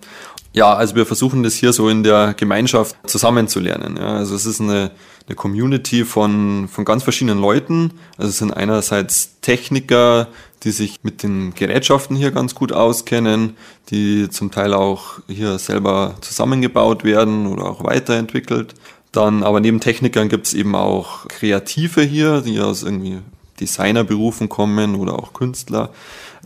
Ja, 0.53 0.75
also 0.75 0.97
wir 0.97 1.07
versuchen 1.07 1.45
das 1.45 1.55
hier 1.55 1.73
so 1.73 1.89
in 1.89 2.03
der 2.03 2.35
Gemeinschaft 2.35 2.97
zusammenzulernen. 3.09 3.97
Ja, 3.97 4.17
also 4.17 4.35
es 4.35 4.47
ist 4.47 4.61
eine, 4.61 4.91
eine 5.27 5.37
Community 5.37 6.05
von, 6.05 6.67
von 6.69 6.85
ganz 6.85 7.05
verschiedenen 7.05 7.41
Leuten. 7.41 7.93
Also 8.17 8.31
es 8.31 8.39
sind 8.39 8.53
einerseits 8.53 9.39
Techniker, 9.43 10.27
die 10.65 10.73
sich 10.73 11.01
mit 11.05 11.23
den 11.23 11.55
Gerätschaften 11.55 12.17
hier 12.17 12.33
ganz 12.33 12.57
gut 12.57 12.73
auskennen, 12.73 13.57
die 13.91 14.29
zum 14.29 14.51
Teil 14.51 14.75
auch 14.75 15.21
hier 15.29 15.59
selber 15.59 16.17
zusammengebaut 16.21 17.05
werden 17.05 17.47
oder 17.47 17.65
auch 17.65 17.85
weiterentwickelt. 17.85 18.75
Dann 19.13 19.45
aber 19.45 19.61
neben 19.61 19.81
Technikern 19.81 20.29
gibt 20.29 20.49
es 20.49 20.55
eben 20.55 20.75
auch 20.75 21.29
Kreative 21.29 22.03
hier, 22.03 22.41
die 22.41 22.61
aus 22.61 22.83
irgendwie 22.83 23.19
Designerberufen 23.61 24.49
kommen 24.49 24.97
oder 24.97 25.15
auch 25.15 25.33
Künstler, 25.33 25.91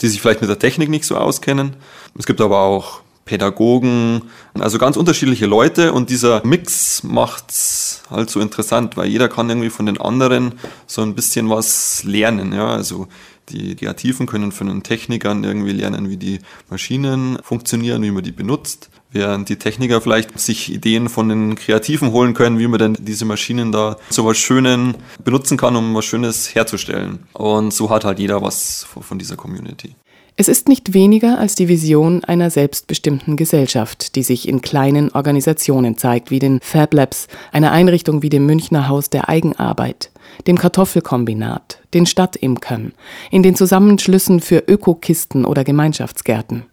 die 0.03 0.09
sich 0.09 0.21
vielleicht 0.21 0.41
mit 0.43 0.51
der 0.51 0.59
Technik 0.59 0.91
nicht 0.91 1.07
so 1.07 1.17
auskennen. 1.17 1.77
Es 2.19 2.27
gibt 2.27 2.41
aber 2.41 2.61
auch 2.61 3.04
Pädagogen, 3.25 4.23
also 4.59 4.79
ganz 4.79 4.97
unterschiedliche 4.97 5.47
Leute 5.47 5.93
und 5.93 6.11
dieser 6.11 6.45
Mix 6.45 7.03
macht's 7.03 8.03
halt 8.11 8.31
so 8.31 8.41
interessant, 8.41 8.97
weil 8.97 9.09
jeder 9.09 9.29
kann 9.29 9.49
irgendwie 9.49 9.71
von 9.71 9.87
den 9.87 10.01
anderen 10.01 10.55
so 10.87 11.03
ein 11.03 11.15
bisschen 11.15 11.49
was 11.49 12.05
lernen, 12.05 12.53
ja, 12.53 12.69
also 12.69 13.09
die 13.51 13.77
Kreativen 13.77 14.27
können 14.27 14.53
von 14.53 14.69
den 14.69 14.83
Technikern 14.83 15.45
irgendwie 15.45 15.73
lernen, 15.73 16.09
wie 16.09 16.17
die 16.17 16.39
Maschinen 16.71 17.39
funktionieren, 17.43 18.03
wie 18.03 18.11
man 18.11 18.25
die 18.25 18.33
benutzt 18.33 18.91
während 19.15 19.49
die 19.49 19.57
Techniker 19.57 20.01
vielleicht 20.01 20.39
sich 20.39 20.73
Ideen 20.73 21.09
von 21.09 21.29
den 21.29 21.55
Kreativen 21.55 22.11
holen 22.11 22.35
können, 22.35 22.59
wie 22.59 22.67
man 22.67 22.79
denn 22.79 22.97
diese 22.99 23.25
Maschinen 23.25 23.73
da 23.73 23.97
zu 24.11 24.27
was 24.27 24.37
Schönen 24.37 24.97
benutzen 25.23 25.57
kann, 25.57 25.77
um 25.77 25.95
was 25.95 26.05
Schönes 26.05 26.55
herzustellen. 26.55 27.21
Und 27.33 27.73
so 27.73 27.89
hat 27.91 28.05
halt 28.05 28.19
jeder 28.19 28.43
was 28.43 28.87
von 29.01 29.19
dieser 29.19 29.37
Community. 29.37 29.95
Es 30.37 30.49
ist 30.49 30.69
nicht 30.69 30.95
weniger 30.95 31.39
als 31.39 31.55
die 31.55 31.69
Vision 31.69 32.25
einer 32.25 32.51
selbstbestimmten 32.51 33.37
Gesellschaft, 33.37 34.17
die 34.17 34.25
sich 34.25 34.49
in 34.49 34.63
kleinen 34.63 35.13
Organisationen 35.13 35.97
zeigt, 35.97 36.33
wie 36.33 36.41
den 36.41 36.59
Fab 36.61 36.93
Labs, 36.93 37.29
einer 37.53 37.71
Einrichtung 37.71 38.23
wie 38.23 38.31
dem 38.31 38.45
Münchner 38.45 38.89
Haus 38.89 39.11
der 39.11 39.29
Eigenarbeit, 39.29 40.11
dem 40.49 40.59
Kartoffelkombinat, 40.59 41.79
den 41.95 42.05
Stadtimkern, 42.05 42.95
in 43.31 43.45
den 43.45 43.55
Zusammenschlüssen 43.55 44.41
für 44.41 44.65
Ökokisten 44.67 45.45
oder 45.45 45.63
Gemeinschaftsgärten. 45.63 46.65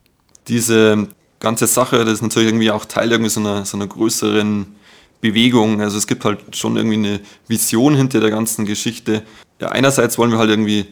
Diese 0.47 1.08
ganze 1.39 1.67
Sache, 1.67 2.04
das 2.04 2.15
ist 2.15 2.21
natürlich 2.24 2.50
irgendwie 2.50 2.71
auch 2.71 2.86
Teil 2.86 3.12
irgendwie 3.12 3.30
so 3.30 3.41
einer, 3.41 3.63
so 3.65 3.78
einer 3.78 3.86
größeren 3.86 4.76
Bewegung. 5.21 5.82
Also 5.82 6.00
es 6.00 6.08
gibt 6.08 6.26
halt 6.26 6.56
schon 6.56 6.78
irgendwie 6.78 6.97
eine 6.97 7.19
Vision 7.47 7.93
hinter 7.93 8.21
der 8.21 8.32
ganzen 8.32 8.65
Geschichte. 8.65 9.21
Ja, 9.60 9.69
einerseits 9.69 10.17
wollen 10.17 10.32
wir 10.32 10.39
halt 10.39 10.50
irgendwie 10.50 10.88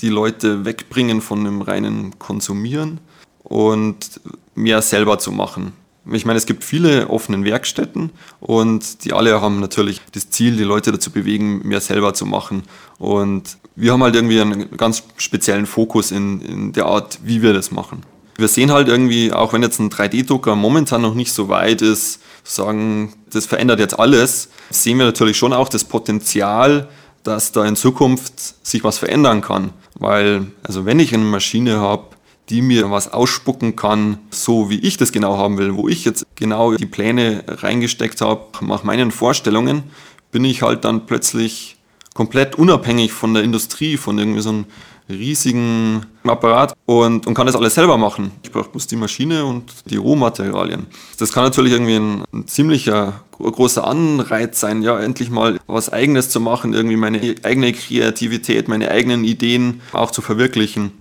die 0.00 0.08
Leute 0.08 0.64
wegbringen 0.64 1.20
von 1.20 1.44
dem 1.44 1.62
reinen 1.62 2.18
Konsumieren 2.18 3.00
und 3.42 4.20
mehr 4.54 4.82
selber 4.82 5.18
zu 5.18 5.32
machen. 5.32 5.72
Ich 6.12 6.24
meine, 6.24 6.38
es 6.38 6.46
gibt 6.46 6.64
viele 6.64 7.08
offene 7.08 7.44
Werkstätten 7.44 8.10
und 8.40 9.04
die 9.04 9.12
alle 9.12 9.40
haben 9.40 9.60
natürlich 9.60 10.00
das 10.12 10.30
Ziel, 10.30 10.56
die 10.56 10.64
Leute 10.64 10.92
dazu 10.92 11.10
bewegen, 11.10 11.66
mehr 11.66 11.80
selber 11.80 12.14
zu 12.14 12.24
machen. 12.24 12.62
Und 12.98 13.58
wir 13.76 13.92
haben 13.92 14.02
halt 14.02 14.14
irgendwie 14.14 14.40
einen 14.40 14.76
ganz 14.76 15.02
speziellen 15.18 15.66
Fokus 15.66 16.10
in, 16.10 16.40
in 16.40 16.72
der 16.72 16.86
Art, 16.86 17.18
wie 17.22 17.42
wir 17.42 17.52
das 17.52 17.70
machen 17.70 18.02
wir 18.40 18.48
sehen 18.48 18.72
halt 18.72 18.88
irgendwie, 18.88 19.32
auch 19.32 19.52
wenn 19.52 19.62
jetzt 19.62 19.78
ein 19.78 19.90
3D-Drucker 19.90 20.56
momentan 20.56 21.02
noch 21.02 21.14
nicht 21.14 21.32
so 21.32 21.48
weit 21.48 21.82
ist, 21.82 22.20
sagen, 22.42 23.12
das 23.32 23.46
verändert 23.46 23.80
jetzt 23.80 23.98
alles, 23.98 24.48
sehen 24.70 24.98
wir 24.98 25.04
natürlich 25.04 25.36
schon 25.36 25.52
auch 25.52 25.68
das 25.68 25.84
Potenzial, 25.84 26.88
dass 27.22 27.52
da 27.52 27.64
in 27.64 27.76
Zukunft 27.76 28.66
sich 28.66 28.84
was 28.84 28.98
verändern 28.98 29.40
kann. 29.40 29.72
Weil, 29.94 30.46
also 30.62 30.86
wenn 30.86 31.00
ich 31.00 31.12
eine 31.14 31.24
Maschine 31.24 31.78
habe, 31.78 32.04
die 32.48 32.62
mir 32.62 32.90
was 32.90 33.12
ausspucken 33.12 33.76
kann, 33.76 34.18
so 34.30 34.70
wie 34.70 34.80
ich 34.80 34.96
das 34.96 35.12
genau 35.12 35.38
haben 35.38 35.56
will, 35.58 35.76
wo 35.76 35.88
ich 35.88 36.04
jetzt 36.04 36.26
genau 36.34 36.74
die 36.74 36.86
Pläne 36.86 37.44
reingesteckt 37.46 38.20
habe, 38.20 38.46
nach 38.62 38.82
meinen 38.82 39.12
Vorstellungen, 39.12 39.84
bin 40.32 40.44
ich 40.44 40.62
halt 40.62 40.84
dann 40.84 41.06
plötzlich 41.06 41.76
komplett 42.14 42.56
unabhängig 42.56 43.12
von 43.12 43.34
der 43.34 43.44
Industrie, 43.44 43.96
von 43.96 44.18
irgendwie 44.18 44.40
so 44.40 44.50
einem 44.50 44.64
riesigen 45.10 46.06
Apparat 46.24 46.74
und, 46.86 47.26
und 47.26 47.34
kann 47.34 47.46
das 47.46 47.56
alles 47.56 47.74
selber 47.74 47.98
machen. 47.98 48.32
Ich 48.42 48.50
brauche 48.50 48.70
bloß 48.70 48.86
die 48.86 48.96
Maschine 48.96 49.44
und 49.44 49.72
die 49.86 49.96
Rohmaterialien. 49.96 50.86
Das 51.18 51.32
kann 51.32 51.44
natürlich 51.44 51.72
irgendwie 51.72 51.96
ein, 51.96 52.24
ein 52.32 52.46
ziemlicher 52.46 53.22
großer 53.38 53.86
Anreiz 53.86 54.60
sein, 54.60 54.82
ja, 54.82 54.98
endlich 55.00 55.30
mal 55.30 55.58
was 55.66 55.92
Eigenes 55.92 56.28
zu 56.30 56.40
machen, 56.40 56.74
irgendwie 56.74 56.96
meine 56.96 57.34
eigene 57.42 57.72
Kreativität, 57.72 58.68
meine 58.68 58.90
eigenen 58.90 59.24
Ideen 59.24 59.80
auch 59.92 60.10
zu 60.10 60.20
verwirklichen. 60.20 60.92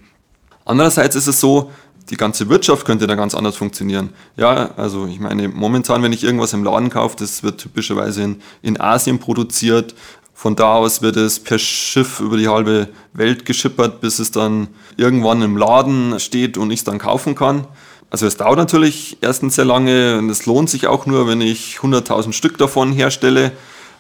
Andererseits 0.65 1.15
ist 1.15 1.27
es 1.27 1.39
so, 1.39 1.71
die 2.09 2.17
ganze 2.17 2.49
Wirtschaft 2.49 2.85
könnte 2.85 3.07
da 3.07 3.15
ganz 3.15 3.35
anders 3.35 3.55
funktionieren. 3.55 4.09
Ja, 4.35 4.71
also 4.77 5.05
ich 5.05 5.19
meine, 5.19 5.47
momentan, 5.47 6.01
wenn 6.01 6.13
ich 6.13 6.23
irgendwas 6.23 6.53
im 6.53 6.63
Laden 6.63 6.89
kaufe, 6.89 7.15
das 7.17 7.43
wird 7.43 7.59
typischerweise 7.59 8.23
in, 8.23 8.41
in 8.61 8.81
Asien 8.81 9.19
produziert. 9.19 9.93
Von 10.39 10.55
da 10.55 10.75
aus 10.75 11.01
wird 11.01 11.17
es 11.17 11.37
per 11.37 11.59
Schiff 11.59 12.21
über 12.21 12.37
die 12.37 12.47
halbe 12.47 12.87
Welt 13.11 13.45
geschippert, 13.45 13.99
bis 13.99 14.19
es 14.19 14.31
dann 14.31 14.69
irgendwann 14.95 15.41
im 15.41 15.57
Laden 15.57 16.17
steht 16.17 16.57
und 16.57 16.71
ich 16.71 16.79
es 16.79 16.83
dann 16.85 16.97
kaufen 16.97 17.35
kann. 17.35 17.67
Also 18.09 18.25
es 18.25 18.37
dauert 18.37 18.57
natürlich 18.57 19.17
erstens 19.19 19.55
sehr 19.55 19.65
lange 19.65 20.17
und 20.17 20.29
es 20.29 20.45
lohnt 20.45 20.69
sich 20.69 20.87
auch 20.87 21.05
nur, 21.05 21.27
wenn 21.27 21.41
ich 21.41 21.79
100.000 21.81 22.31
Stück 22.31 22.57
davon 22.57 22.93
herstelle. 22.93 23.51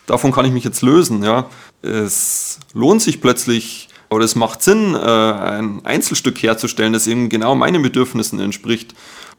Davon 0.05 0.31
kann 0.31 0.45
ich 0.45 0.53
mich 0.53 0.63
jetzt 0.63 0.81
lösen. 0.81 1.23
Ja. 1.23 1.47
Es 1.81 2.59
lohnt 2.73 3.01
sich 3.01 3.19
plötzlich 3.19 3.89
oder 4.09 4.23
es 4.23 4.35
macht 4.35 4.63
Sinn, 4.63 4.95
äh, 4.95 4.97
ein 4.97 5.81
Einzelstück 5.83 6.41
herzustellen, 6.41 6.93
das 6.93 7.07
eben 7.07 7.27
genau 7.27 7.53
meinen 7.53 7.81
Bedürfnissen 7.81 8.39
entspricht. 8.39 8.95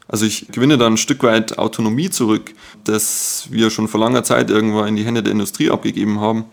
Also 0.07 0.27
ich 0.27 0.49
gewinne 0.51 0.77
da 0.77 0.85
ein 0.85 0.97
Stück 0.97 1.23
weit 1.23 1.57
Autonomie 1.57 2.11
zurück, 2.11 2.53
das 2.83 3.47
wir 3.49 3.71
schon 3.71 3.87
vor 3.87 3.99
langer 3.99 4.23
Zeit 4.23 4.51
irgendwann 4.51 4.89
in 4.89 4.97
die 4.97 5.03
Hände 5.03 5.23
der 5.23 5.31
Industrie 5.31 5.71
abgegeben 5.71 6.19
haben. 6.19 6.45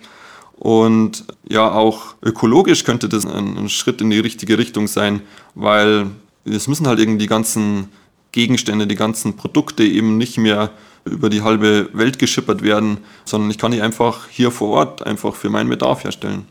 Und 0.58 1.24
ja, 1.48 1.70
auch 1.70 2.16
ökologisch 2.22 2.84
könnte 2.84 3.08
das 3.08 3.24
ein, 3.26 3.68
Schritt 3.68 4.00
in 4.00 4.10
die 4.10 4.18
richtige 4.18 4.58
Richtung 4.58 4.88
sein, 4.88 5.20
weil 5.54 6.06
es 6.44 6.66
müssen 6.66 6.86
halt 6.88 6.98
irgendwie 6.98 7.18
die 7.18 7.28
ganzen 7.28 7.88
Gegenstände, 8.32 8.86
die 8.86 8.96
ganzen 8.96 9.36
Produkte 9.36 9.84
eben 9.84 10.18
nicht 10.18 10.36
mehr 10.36 10.70
über 11.04 11.30
die 11.30 11.42
halbe 11.42 11.88
Welt 11.92 12.18
geschippert 12.18 12.62
werden, 12.62 12.98
sondern 13.24 13.50
ich 13.50 13.58
kann 13.58 13.72
die 13.72 13.80
einfach 13.80 14.28
hier 14.28 14.50
vor 14.50 14.70
Ort 14.70 15.06
einfach 15.06 15.34
für 15.34 15.48
meinen 15.48 15.70
Bedarf 15.70 16.04
herstellen. 16.04 16.46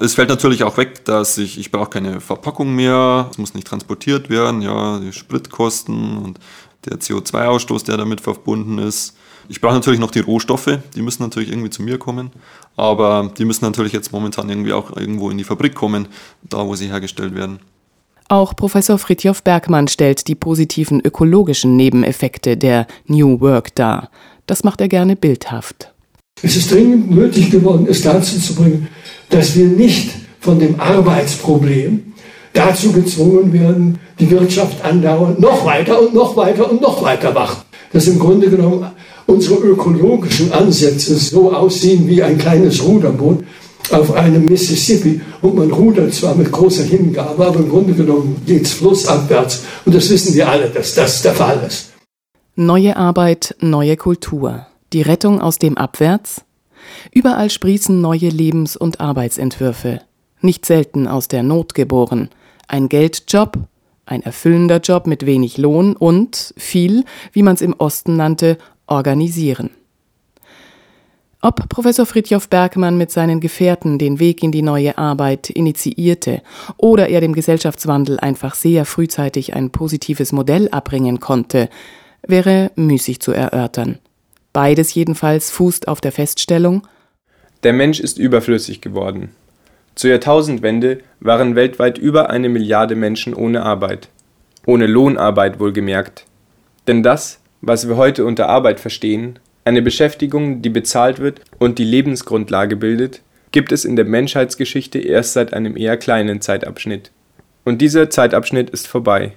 Es 0.00 0.14
fällt 0.14 0.30
natürlich 0.30 0.64
auch 0.64 0.78
weg, 0.78 1.04
dass 1.04 1.36
ich, 1.36 1.58
ich 1.58 1.70
brauche 1.70 1.90
keine 1.90 2.20
Verpackung 2.20 2.74
mehr, 2.74 3.28
es 3.30 3.38
muss 3.38 3.54
nicht 3.54 3.66
transportiert 3.66 4.30
werden, 4.30 4.62
ja, 4.62 4.98
die 4.98 5.12
Spritkosten 5.12 6.16
und 6.16 6.38
der 6.86 6.98
CO2-Ausstoß, 6.98 7.84
der 7.84 7.98
damit 7.98 8.22
verbunden 8.22 8.78
ist. 8.78 9.14
Ich 9.48 9.60
brauche 9.60 9.74
natürlich 9.74 10.00
noch 10.00 10.10
die 10.10 10.20
Rohstoffe, 10.20 10.78
die 10.94 11.02
müssen 11.02 11.22
natürlich 11.22 11.50
irgendwie 11.50 11.70
zu 11.70 11.82
mir 11.82 11.98
kommen, 11.98 12.30
aber 12.76 13.32
die 13.36 13.44
müssen 13.44 13.64
natürlich 13.64 13.92
jetzt 13.92 14.12
momentan 14.12 14.48
irgendwie 14.48 14.72
auch 14.72 14.96
irgendwo 14.96 15.30
in 15.30 15.38
die 15.38 15.44
Fabrik 15.44 15.74
kommen, 15.74 16.08
da 16.42 16.66
wo 16.66 16.74
sie 16.74 16.88
hergestellt 16.88 17.34
werden. 17.34 17.60
Auch 18.28 18.56
Professor 18.56 18.96
Fritjof 18.98 19.42
Bergmann 19.42 19.88
stellt 19.88 20.26
die 20.26 20.34
positiven 20.34 21.00
ökologischen 21.04 21.76
Nebeneffekte 21.76 22.56
der 22.56 22.86
New 23.06 23.40
Work 23.40 23.74
dar. 23.74 24.10
Das 24.46 24.64
macht 24.64 24.80
er 24.80 24.88
gerne 24.88 25.16
bildhaft. 25.16 25.92
Es 26.42 26.56
ist 26.56 26.72
dringend 26.72 27.10
nötig 27.10 27.50
geworden, 27.50 27.86
es 27.88 28.02
dazu 28.02 28.40
zu 28.40 28.54
bringen, 28.54 28.88
dass 29.28 29.54
wir 29.54 29.66
nicht 29.66 30.12
von 30.40 30.58
dem 30.58 30.80
Arbeitsproblem 30.80 32.14
dazu 32.52 32.92
gezwungen 32.92 33.52
werden, 33.52 33.98
die 34.18 34.30
Wirtschaft 34.30 34.84
andauernd 34.84 35.40
noch 35.40 35.64
weiter 35.64 36.00
und 36.00 36.14
noch 36.14 36.36
weiter 36.36 36.70
und 36.70 36.80
noch 36.80 37.02
weiter 37.02 37.32
machen. 37.32 37.62
Dass 37.92 38.08
im 38.08 38.18
Grunde 38.18 38.48
genommen 38.48 38.90
unsere 39.26 39.56
ökologischen 39.56 40.52
Ansätze 40.52 41.16
so 41.16 41.52
aussehen 41.52 42.06
wie 42.08 42.22
ein 42.22 42.38
kleines 42.38 42.82
Ruderboot 42.82 43.44
auf 43.90 44.14
einem 44.14 44.44
Mississippi 44.44 45.20
und 45.40 45.56
man 45.56 45.70
rudert 45.70 46.14
zwar 46.14 46.34
mit 46.34 46.52
großer 46.52 46.84
Hingabe, 46.84 47.46
aber 47.46 47.60
im 47.60 47.68
Grunde 47.68 47.94
genommen 47.94 48.42
geht 48.46 48.64
es 48.64 48.72
flussabwärts 48.72 49.64
und 49.84 49.94
das 49.94 50.08
wissen 50.10 50.34
wir 50.34 50.48
alle, 50.48 50.68
dass 50.70 50.94
das 50.94 51.22
der 51.22 51.34
Fall 51.34 51.62
ist. 51.66 51.92
Neue 52.54 52.96
Arbeit, 52.96 53.56
neue 53.60 53.96
Kultur. 53.96 54.66
Die 54.92 55.02
Rettung 55.02 55.40
aus 55.40 55.58
dem 55.58 55.78
Abwärts? 55.78 56.42
Überall 57.10 57.50
sprießen 57.50 58.00
neue 58.00 58.28
Lebens- 58.28 58.76
und 58.76 59.00
Arbeitsentwürfe. 59.00 60.00
Nicht 60.40 60.66
selten 60.66 61.06
aus 61.06 61.28
der 61.28 61.42
Not 61.42 61.74
geboren. 61.74 62.28
Ein 62.68 62.88
Geldjob, 62.88 63.58
ein 64.04 64.22
erfüllender 64.22 64.80
Job 64.80 65.06
mit 65.06 65.24
wenig 65.24 65.56
Lohn 65.56 65.96
und 65.96 66.52
viel, 66.56 67.04
wie 67.32 67.42
man 67.42 67.54
es 67.54 67.62
im 67.62 67.74
Osten 67.78 68.16
nannte, 68.16 68.58
organisieren. 68.92 69.70
Ob 71.40 71.68
Professor 71.68 72.06
Fritjof 72.06 72.48
Bergmann 72.48 72.96
mit 72.96 73.10
seinen 73.10 73.40
Gefährten 73.40 73.98
den 73.98 74.20
Weg 74.20 74.44
in 74.44 74.52
die 74.52 74.62
neue 74.62 74.96
Arbeit 74.96 75.50
initiierte 75.50 76.40
oder 76.76 77.08
er 77.08 77.20
dem 77.20 77.32
Gesellschaftswandel 77.32 78.20
einfach 78.20 78.54
sehr 78.54 78.84
frühzeitig 78.84 79.54
ein 79.54 79.70
positives 79.70 80.30
Modell 80.30 80.68
abbringen 80.68 81.18
konnte, 81.18 81.68
wäre 82.24 82.70
müßig 82.76 83.18
zu 83.20 83.32
erörtern. 83.32 83.98
Beides 84.52 84.94
jedenfalls 84.94 85.50
fußt 85.50 85.88
auf 85.88 86.00
der 86.00 86.12
Feststellung, 86.12 86.86
der 87.64 87.72
Mensch 87.72 88.00
ist 88.00 88.18
überflüssig 88.18 88.80
geworden. 88.80 89.30
Zur 89.94 90.10
Jahrtausendwende 90.10 90.98
waren 91.20 91.54
weltweit 91.54 91.98
über 91.98 92.30
eine 92.30 92.48
Milliarde 92.48 92.96
Menschen 92.96 93.34
ohne 93.34 93.62
Arbeit. 93.62 94.08
Ohne 94.66 94.86
Lohnarbeit 94.86 95.60
wohlgemerkt. 95.60 96.24
Denn 96.88 97.02
das, 97.02 97.41
was 97.62 97.88
wir 97.88 97.96
heute 97.96 98.26
unter 98.26 98.48
Arbeit 98.48 98.80
verstehen, 98.80 99.38
eine 99.64 99.80
Beschäftigung, 99.80 100.60
die 100.60 100.68
bezahlt 100.68 101.20
wird 101.20 101.40
und 101.60 101.78
die 101.78 101.84
Lebensgrundlage 101.84 102.76
bildet, 102.76 103.22
gibt 103.52 103.70
es 103.70 103.84
in 103.84 103.94
der 103.94 104.04
Menschheitsgeschichte 104.04 104.98
erst 104.98 105.34
seit 105.34 105.54
einem 105.54 105.76
eher 105.76 105.96
kleinen 105.96 106.40
Zeitabschnitt. 106.40 107.12
Und 107.64 107.80
dieser 107.80 108.10
Zeitabschnitt 108.10 108.70
ist 108.70 108.88
vorbei. 108.88 109.32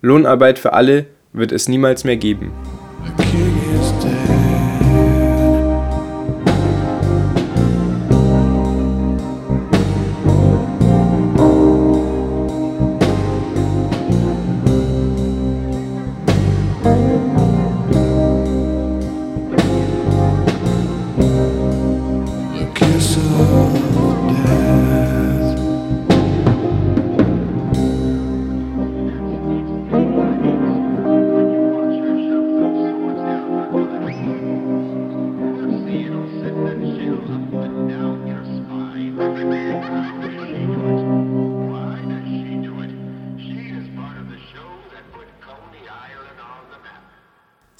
Lohnarbeit 0.00 0.58
für 0.58 0.72
alle 0.72 1.06
wird 1.34 1.52
es 1.52 1.68
niemals 1.68 2.04
mehr 2.04 2.16
geben. 2.16 2.50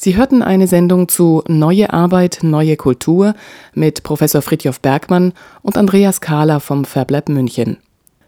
Sie 0.04 0.16
hörten 0.16 0.42
eine 0.42 0.66
Sendung 0.66 1.06
zu 1.06 1.44
Neue 1.46 1.92
Arbeit, 1.92 2.40
neue 2.42 2.76
Kultur 2.76 3.36
mit 3.72 4.02
Professor 4.02 4.42
Fritjof 4.42 4.80
Bergmann 4.80 5.32
und 5.62 5.76
Andreas 5.76 6.20
Kahler 6.20 6.58
vom 6.58 6.84
Fablab 6.84 7.28
München. 7.28 7.76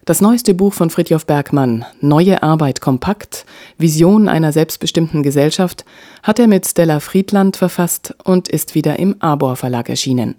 Das 0.04 0.20
neueste 0.20 0.54
Buch 0.54 0.72
von 0.72 0.88
Fritjof 0.88 1.26
Bergmann, 1.26 1.84
Neue 2.00 2.44
Arbeit 2.44 2.80
kompakt, 2.80 3.44
Vision 3.76 4.28
einer 4.28 4.52
selbstbestimmten 4.52 5.24
Gesellschaft, 5.24 5.84
hat 6.22 6.38
er 6.38 6.46
mit 6.46 6.64
Stella 6.64 7.00
Friedland 7.00 7.56
verfasst 7.56 8.14
und 8.22 8.48
ist 8.48 8.76
wieder 8.76 9.00
im 9.00 9.16
Arbor 9.18 9.56
Verlag 9.56 9.88
erschienen. 9.88 10.37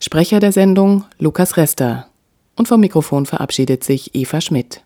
Sprecher 0.00 0.40
der 0.40 0.50
Sendung 0.50 1.04
Lukas 1.20 1.56
Rester. 1.56 2.08
Und 2.56 2.66
vom 2.66 2.80
Mikrofon 2.80 3.26
verabschiedet 3.26 3.84
sich 3.84 4.12
Eva 4.16 4.40
Schmidt. 4.40 4.82